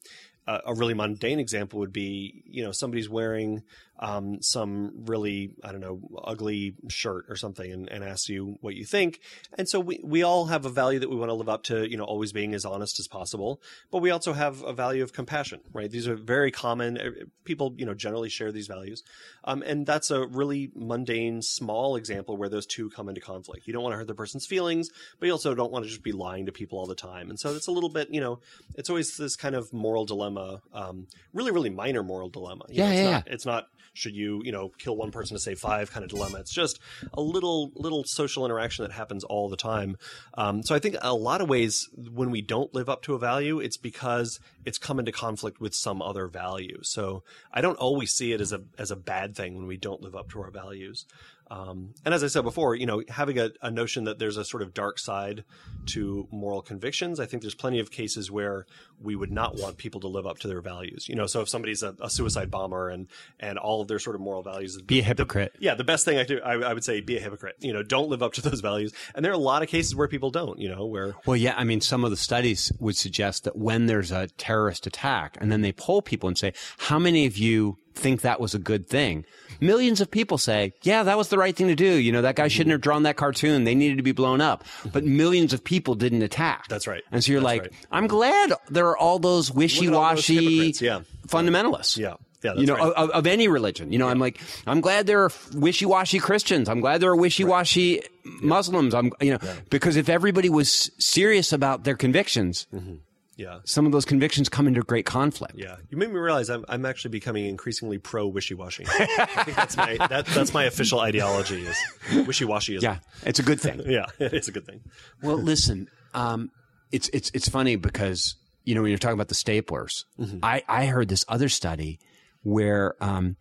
[0.48, 3.64] a a really mundane example would be, you know, somebody's wearing
[4.00, 8.76] um, some really, I don't know, ugly shirt or something and, and asks you what
[8.76, 9.20] you think.
[9.58, 11.90] And so we, we all have a value that we want to live up to,
[11.90, 13.62] you know, always being as honest as possible.
[13.92, 15.90] But we also have a value of compassion, right?
[15.90, 16.98] These are very common.
[16.98, 17.10] eh,
[17.44, 19.04] People, you know, generally share these values.
[19.44, 23.66] Um, and that's a really mundane, small example where those two come into conflict.
[23.66, 24.90] You don't want to hurt the person's feelings,
[25.20, 27.30] but you also don't want to just be lying to people all the time.
[27.30, 28.40] And so it's a little bit, you know,
[28.76, 32.66] it's always this kind of moral dilemma, um, really, really minor moral dilemma.
[32.70, 33.68] You Yeah, know, it's yeah, not, It's not
[33.98, 36.38] should you, you know, kill one person to save five kind of dilemma.
[36.40, 36.80] It's just
[37.14, 39.98] a little, little social interaction that happens all the time.
[40.36, 43.20] Um, so I think a lot of ways when we don't live up to a
[43.20, 46.80] value, it's because it's come into conflict with some other value.
[46.84, 50.02] So I don't always see it as a as a bad thing when we don't
[50.02, 51.06] live up to our values.
[51.50, 54.44] Um, and as I said before, you know, having a, a notion that there's a
[54.46, 55.44] sort of dark side
[55.88, 58.66] to moral convictions, I think there's plenty of cases where
[59.00, 61.08] we would not want people to live up to their values.
[61.08, 63.08] You know, so if somebody's a, a suicide bomber and
[63.40, 65.54] and all of their sort of moral values, Be a hypocrite.
[65.60, 67.56] yeah, the best thing I do, I, I would say, be a hypocrite.
[67.60, 68.94] You know, don't live up to those values.
[69.16, 70.60] And there are a lot of cases where people don't.
[70.60, 73.86] You know, where Well, yeah, I mean, some of the studies would suggest that when
[73.86, 77.78] there's a terrorist attack, and then they poll people and say, "How many of you
[77.98, 79.26] think that was a good thing?"
[79.60, 82.36] Millions of people say, "Yeah, that was the right thing to do." You know, that
[82.36, 83.64] guy shouldn't have drawn that cartoon.
[83.64, 84.64] They needed to be blown up.
[84.94, 86.68] But millions of people didn't attack.
[86.70, 87.04] That's right.
[87.12, 87.74] And so you're That's like, right.
[87.92, 91.02] "I'm glad there are all those wishy-washy yeah.
[91.28, 92.16] fundamentalists." Yeah.
[92.44, 92.94] Yeah, that's you know, right.
[92.94, 93.92] of, of any religion.
[93.92, 96.70] You know, I'm like, I'm glad there are wishy-washy Christians.
[96.70, 98.04] I'm glad there are wishy-washy
[98.44, 98.94] Muslims.
[98.94, 99.40] I'm, you know,
[99.72, 102.98] because if everybody was serious about their convictions, mm-hmm.
[103.38, 103.60] Yeah.
[103.64, 105.54] some of those convictions come into great conflict.
[105.56, 108.86] Yeah, you made me realize I'm, I'm actually becoming increasingly pro wishy washy.
[108.88, 112.78] I think that's my that, that's my official ideology is wishy washy.
[112.82, 113.82] Yeah, it's a good thing.
[113.86, 114.82] yeah, it's a good thing.
[115.22, 116.52] well, listen, um,
[116.92, 120.04] it's it's it's funny because you know when you're talking about the staplers,
[120.44, 122.00] I I heard this other study
[122.44, 123.36] where um,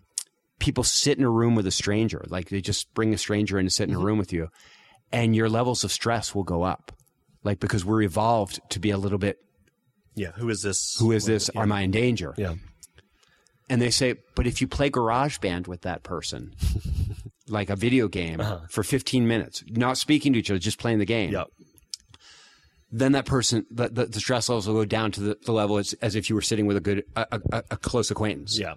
[0.58, 3.66] people sit in a room with a stranger, like they just bring a stranger in
[3.66, 4.48] to sit in a room with you,
[5.12, 6.92] and your levels of stress will go up,
[7.44, 9.38] like because we're evolved to be a little bit.
[10.16, 10.96] Yeah, who is this?
[10.98, 11.50] Who is this?
[11.54, 12.34] Am I in danger?
[12.36, 12.54] Yeah,
[13.68, 16.54] And they say, but if you play GarageBand with that person,
[17.48, 18.60] like a video game uh-huh.
[18.70, 21.44] for 15 minutes, not speaking to each other, just playing the game, yeah,
[22.90, 25.76] then that person, the, the, the stress levels will go down to the, the level
[25.76, 28.58] as, as if you were sitting with a good, a, a, a close acquaintance.
[28.58, 28.74] yeah.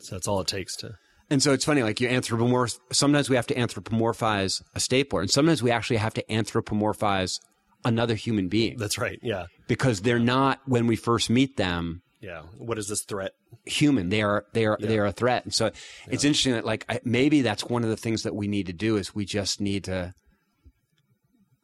[0.00, 0.96] So that's all it takes to.
[1.30, 5.30] And so it's funny, like you anthropomorph, sometimes we have to anthropomorphize a stapler, and
[5.30, 7.38] sometimes we actually have to anthropomorphize
[7.84, 9.18] another human being That's right.
[9.22, 12.42] Yeah, because they're not, when we first meet them, yeah.
[12.56, 13.32] What is this threat?
[13.64, 14.08] human.
[14.08, 15.44] They are they are they are a threat.
[15.44, 15.72] And so
[16.08, 18.72] it's interesting that like I, maybe that's one of the things that we need to
[18.72, 20.14] do is we just need to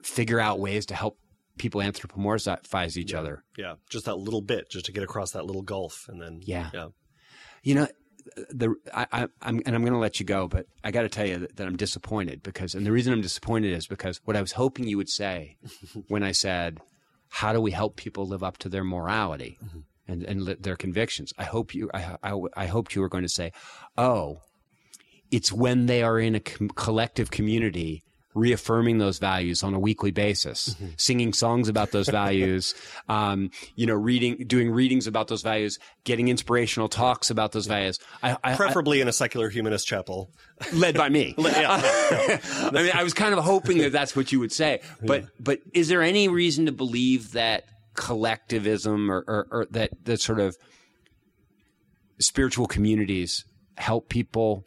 [0.02, 1.16] figure out ways to help
[1.58, 3.42] people anthropomorphize each other.
[3.56, 6.70] Yeah, just that little bit, just to get across that little gulf, and then Yeah.
[6.74, 6.88] yeah,
[7.62, 7.88] You know,
[8.50, 11.26] the I, I'm and I'm going to let you go, but I got to tell
[11.26, 14.40] you that, that I'm disappointed because, and the reason I'm disappointed is because what I
[14.40, 15.56] was hoping you would say
[16.08, 16.78] when I said,
[17.28, 19.80] "How do we help people live up to their morality mm-hmm.
[20.06, 23.24] and and li- their convictions?" I hope you, I, I, I hoped you were going
[23.24, 23.52] to say,
[23.96, 24.40] "Oh,
[25.30, 28.02] it's when they are in a com- collective community."
[28.38, 32.74] Reaffirming those values on a weekly basis, singing songs about those values,
[33.08, 37.98] um, you know, reading, doing readings about those values, getting inspirational talks about those values.
[38.22, 40.30] I, I, preferably in a secular humanist chapel.
[40.72, 41.34] Led by me.
[41.38, 45.60] I mean, I was kind of hoping that that's what you would say, but but
[45.74, 47.64] is there any reason to believe that
[47.94, 50.56] collectivism or, or, or that that sort of
[52.20, 53.44] spiritual communities
[53.76, 54.64] help people?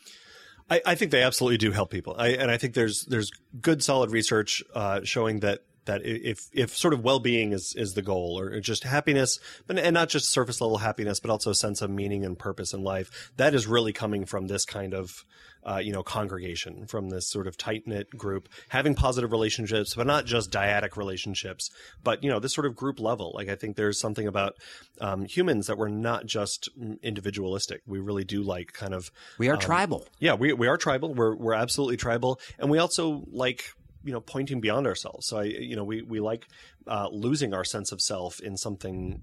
[0.71, 3.29] I, I think they absolutely do help people, I, and I think there's there's
[3.61, 7.93] good solid research uh, showing that that if if sort of well being is is
[7.93, 11.55] the goal, or just happiness, but and not just surface level happiness, but also a
[11.55, 15.25] sense of meaning and purpose in life, that is really coming from this kind of
[15.63, 20.07] uh, you know congregation, from this sort of tight knit group, having positive relationships, but
[20.07, 21.69] not just dyadic relationships,
[22.03, 23.31] but you know this sort of group level.
[23.35, 24.55] Like I think there's something about
[24.99, 26.69] um, humans that we're not just
[27.03, 27.81] individualistic.
[27.85, 30.07] We really do like kind of We are tribal.
[30.19, 31.13] yeah, we we are tribal.
[31.13, 33.63] We're we're absolutely tribal, and we also like
[34.03, 35.27] you know pointing beyond ourselves.
[35.27, 36.47] So I you know we we like
[36.87, 39.21] uh, losing our sense of self in something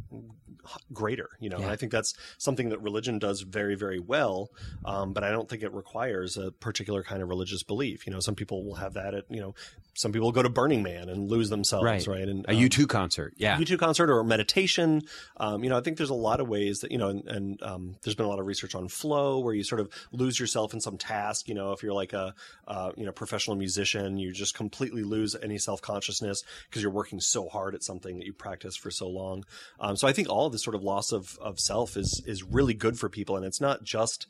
[0.93, 1.31] greater.
[1.41, 4.51] You know, and I think that's something that religion does very very well.
[4.85, 8.07] Um, but I don't think it requires a particular kind of religious belief.
[8.07, 9.55] You know, some people will have that at you know
[9.95, 12.07] some people go to Burning Man and lose themselves, Right.
[12.07, 12.29] right?
[12.29, 13.35] And A um, U2 concert.
[13.37, 13.57] Yeah.
[13.59, 15.03] U2 concert or meditation.
[15.39, 17.63] Um, you know, I think there's a lot of ways that, you know, and, and
[17.65, 20.73] um, there's been a lot of research on flow where you sort of lose yourself
[20.73, 21.49] in some task.
[21.49, 22.33] You know, if you're like a,
[22.69, 27.19] uh, you know, professional musician, you just completely lose any self consciousness because you're working
[27.19, 29.45] so hard at something that you practice for so long.
[29.81, 32.43] Um, so I think all of this sort of loss of, of self is, is
[32.43, 33.37] really good for people.
[33.37, 34.27] And it's not just,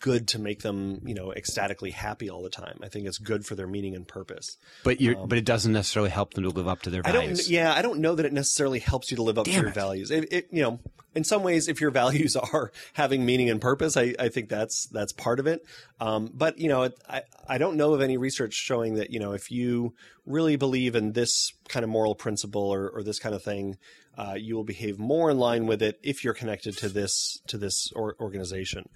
[0.00, 2.78] good to make them, you know, ecstatically happy all the time.
[2.82, 4.56] I think it's good for their meaning and purpose.
[4.84, 7.12] But you but it doesn't necessarily help them to live up to their Um, I
[7.12, 7.22] don't.
[7.22, 7.50] values.
[7.50, 9.74] Yeah, I don't know that it necessarily helps you to live up to your it.
[9.74, 10.10] values.
[10.10, 10.78] It, it, you know,
[11.14, 14.86] in some ways, if your values are having meaning and purpose, I, I think that's
[14.86, 15.64] that's part of it.
[16.00, 19.18] Um, but you know, it, I I don't know of any research showing that you
[19.20, 19.94] know if you
[20.26, 23.78] really believe in this kind of moral principle or, or this kind of thing,
[24.18, 27.56] uh, you will behave more in line with it if you're connected to this to
[27.56, 28.88] this or, organization.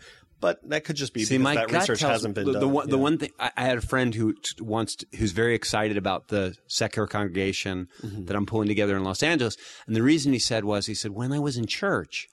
[0.43, 2.61] But that could just be See, because that research hasn't been the, done.
[2.61, 5.33] the one, the one thing I, I had a friend who t- wants to, who's
[5.33, 8.25] very excited about the secular congregation Mm-hmm.
[8.27, 11.13] that I'm pulling together in Los Angeles, and the reason he said was he said
[11.13, 12.27] when I was in church,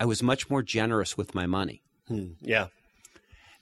[0.00, 1.82] I was much more generous with my money,
[2.40, 2.68] yeah,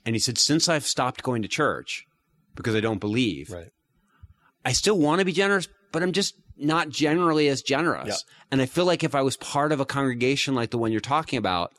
[0.07, 2.07] and he said since I've stopped going to church
[2.55, 3.51] because I don't believe.
[3.51, 3.68] Right.
[4.64, 8.09] I still want to be generous, but I'm just not generally as generous.
[8.09, 8.34] Yeah.
[8.53, 11.01] And I feel like if I was part of a congregation like the one you're
[11.01, 11.72] talking about,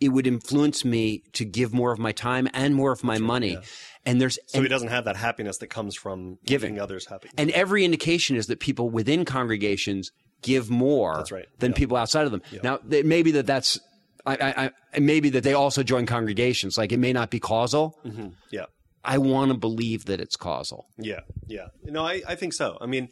[0.00, 3.58] it would influence me to give more of my time and more of my money.
[4.06, 6.72] And there's So and, he doesn't have that happiness that comes from Giving.
[6.72, 7.28] making others happy.
[7.36, 10.10] and every indication is that people within congregations
[10.42, 11.46] give more That's right.
[11.58, 11.76] than Yeah.
[11.76, 12.42] people outside of them.
[12.62, 13.78] Now, it may be that that's
[14.26, 16.76] I, I, I, it may be that they also join congregations.
[16.78, 17.98] Like it may not be causal.
[18.04, 18.66] Mm-hmm, yeah.
[19.02, 20.86] I want to believe that it's causal.
[20.98, 21.68] Yeah, yeah.
[21.84, 22.76] No, I, I think so.
[22.82, 23.08] I mean,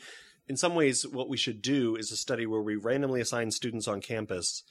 [0.49, 3.89] in some ways, what we should do is a study where we randomly assign students
[3.89, 4.63] on campus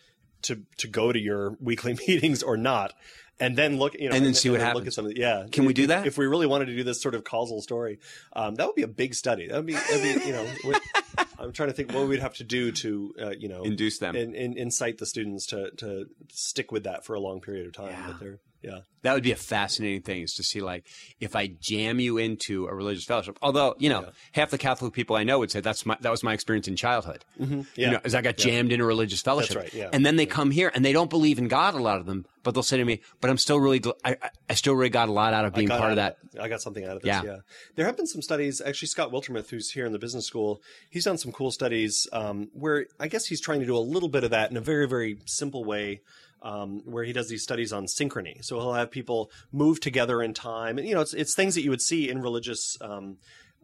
[0.44, 2.94] to to go to your weekly meetings or not,
[3.40, 4.96] and then look, you know, And then see what Look at happens.
[4.96, 5.46] some of the, yeah.
[5.52, 6.08] Can we do that?
[6.08, 8.00] If we really wanted to do this sort of causal story,
[8.34, 9.48] um, that would be a big study.
[9.48, 10.48] That would be, that'd be you know.
[11.40, 14.16] I'm trying to think what we'd have to do to, uh, you know, Induce them.
[14.16, 17.74] and, and incite the students to to stick with that for a long period of
[17.74, 17.92] time.
[17.92, 18.08] Yeah.
[18.08, 20.86] That they're, yeah, That would be a fascinating thing is to see like
[21.20, 23.38] if I jam you into a religious fellowship.
[23.42, 26.24] Although you know half the Catholic people I know would say that's my that was
[26.24, 27.24] my experience in childhood.
[27.40, 27.64] yeah.
[27.76, 29.58] You know, as I got jammed into a religious fellowship.
[29.58, 29.90] right, yeah.
[29.94, 31.76] And then they come here and they don't believe in God.
[31.76, 34.18] A lot of them, but they'll say to me, "But I'm still really, I,
[34.50, 36.84] I- still really got a lot out of being part of that." I got something
[36.84, 37.08] out of this.
[37.08, 37.24] Yeah.
[37.24, 37.38] Yeah.
[37.76, 38.62] There have been some studies.
[38.62, 42.50] Actually, Scott Wiltermuth, who's here in the business school, he's done some cool studies um,
[42.54, 44.88] where I guess he's trying to do a little bit of that in a very,
[44.88, 46.02] very simple way.
[46.44, 50.36] Um, where he does these studies on synchrony, so he'll have people move together in
[50.36, 53.18] time, and you know, it's it's things that you would see in religious um,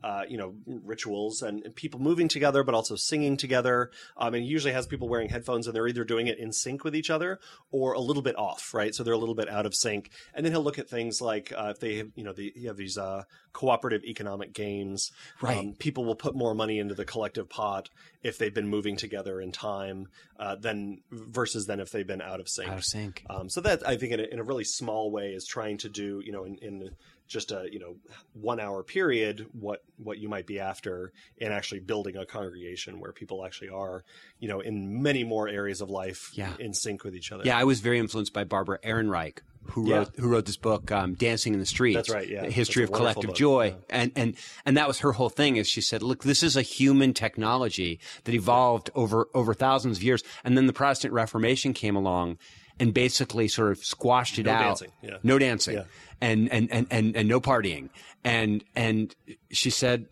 [0.04, 3.90] uh, you know, rituals and, and people moving together, but also singing together.
[4.18, 6.84] Um, and he usually has people wearing headphones and they're either doing it in sync
[6.84, 7.40] with each other
[7.72, 8.94] or a little bit off, right?
[8.94, 10.12] So they're a little bit out of sync.
[10.34, 12.68] And then he'll look at things like, uh, if they have, you know, the, you
[12.68, 13.24] have these, uh,
[13.54, 15.12] cooperative economic games.
[15.42, 15.58] Right.
[15.58, 17.90] Um, people will put more money into the collective pot
[18.24, 20.08] if they've been moving together in time,
[20.40, 22.70] uh, than versus than if they've been out of sync.
[22.70, 23.24] Out of sync.
[23.30, 25.90] Um, so that I think in a, in a really small way is trying to
[25.90, 26.90] do, you know, in, in
[27.34, 27.96] just a you know
[28.34, 33.12] one hour period, what what you might be after in actually building a congregation where
[33.12, 34.04] people actually are,
[34.40, 36.54] you know, in many more areas of life Yeah.
[36.60, 37.44] in sync with each other.
[37.46, 39.40] Yeah, I was very influenced by Barbara Ehrenreich,
[39.72, 39.98] who Yeah.
[39.98, 42.46] wrote who wrote this book, um, "Dancing in the Streets." That's right, yeah.
[42.46, 43.86] History of collective book, joy, yeah.
[43.90, 45.56] and and and that was her whole thing.
[45.58, 50.04] Is she said, "Look, this is a human technology that evolved over over thousands of
[50.04, 52.38] years, and then the Protestant Reformation came along."
[52.80, 54.60] And basically, sort of squashed it No out.
[54.62, 55.18] dancing, yeah.
[55.24, 55.84] No dancing, Yeah.
[56.22, 57.90] and, and, and, and and no partying.
[58.24, 59.16] And and
[59.52, 60.08] she said,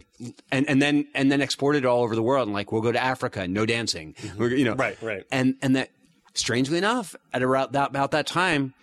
[0.52, 2.48] and and then and then exported it all over the world.
[2.48, 4.16] And like, we'll go to Africa, and no dancing.
[4.38, 4.82] We're, you know, Mm-hmm.
[4.82, 5.24] Right, right.
[5.32, 5.90] and and that
[6.36, 8.74] strangely enough at around that about that time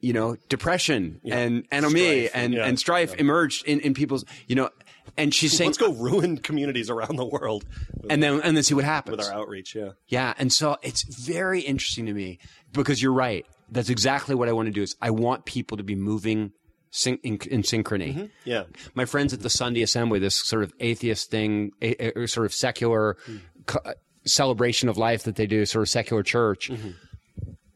[0.00, 4.56] you know depression and anomie Strife, and yeah, and strife emerged in in people's you
[4.56, 4.68] know
[5.16, 8.64] and she's saying Let's go ruin communities around the world with, and then and then
[8.64, 9.74] see what happens with our outreach.
[9.74, 9.90] Yeah.
[10.08, 12.38] yeah and so it's very interesting to me
[12.72, 15.82] because you're right that's exactly what i want to do is i want people to
[15.82, 16.52] be moving
[16.92, 18.24] syn- in, in synchrony mm-hmm.
[18.44, 18.64] Yeah.
[18.94, 22.54] my friends at the Sunday Assembly, this sort of atheist thing, a, a- sort of
[22.54, 23.40] secular mm.
[23.66, 23.94] co-
[24.24, 26.90] celebration of life that they do, sort of secular church, mm-hmm.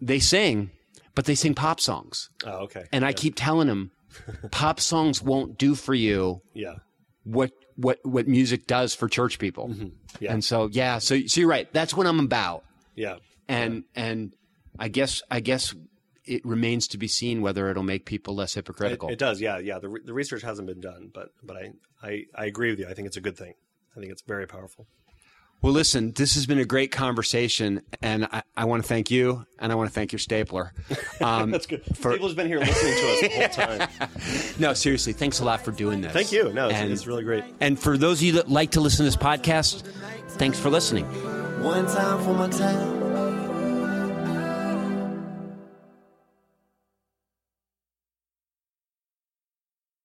[0.01, 0.70] they sing,
[1.14, 2.30] but they sing pop songs.
[2.45, 2.84] Oh, okay.
[2.93, 3.91] And I keep telling them,
[4.51, 6.74] pop songs won't do for you yeah.
[7.27, 9.68] What what what music does for church people.
[9.68, 9.89] Mm-hmm.
[10.20, 10.33] Yeah.
[10.33, 11.70] And so yeah, so so you're right.
[11.72, 12.64] That's what I'm about.
[12.95, 13.16] Yeah.
[13.49, 14.35] And and
[14.79, 15.74] I guess I guess
[16.24, 19.09] it remains to be seen whether it'll make people less It, hypocritical.
[19.11, 19.41] it does.
[19.41, 19.59] Yeah.
[19.59, 19.79] Yeah.
[19.79, 21.72] The, re- the research hasn't been done, but but I,
[22.03, 22.89] I I agree with you.
[22.89, 23.55] I think it's a good thing.
[23.97, 24.87] I think it's very powerful.
[25.62, 29.46] Well, listen, this has been a great conversation, and I, I want to thank you,
[29.59, 30.72] and I want to thank your stapler.
[31.18, 31.82] Um, That's good.
[31.96, 33.48] For, People's been here listening to us the whole
[33.78, 33.88] time.
[34.59, 36.12] no, seriously, thanks a lot for doing this.
[36.12, 36.52] Thank you.
[36.52, 37.42] No, it's, and, it's really great.
[37.59, 39.80] and for those of you that like to listen to this podcast,
[40.32, 41.07] thanks for listening.
[41.62, 43.00] One time for my town,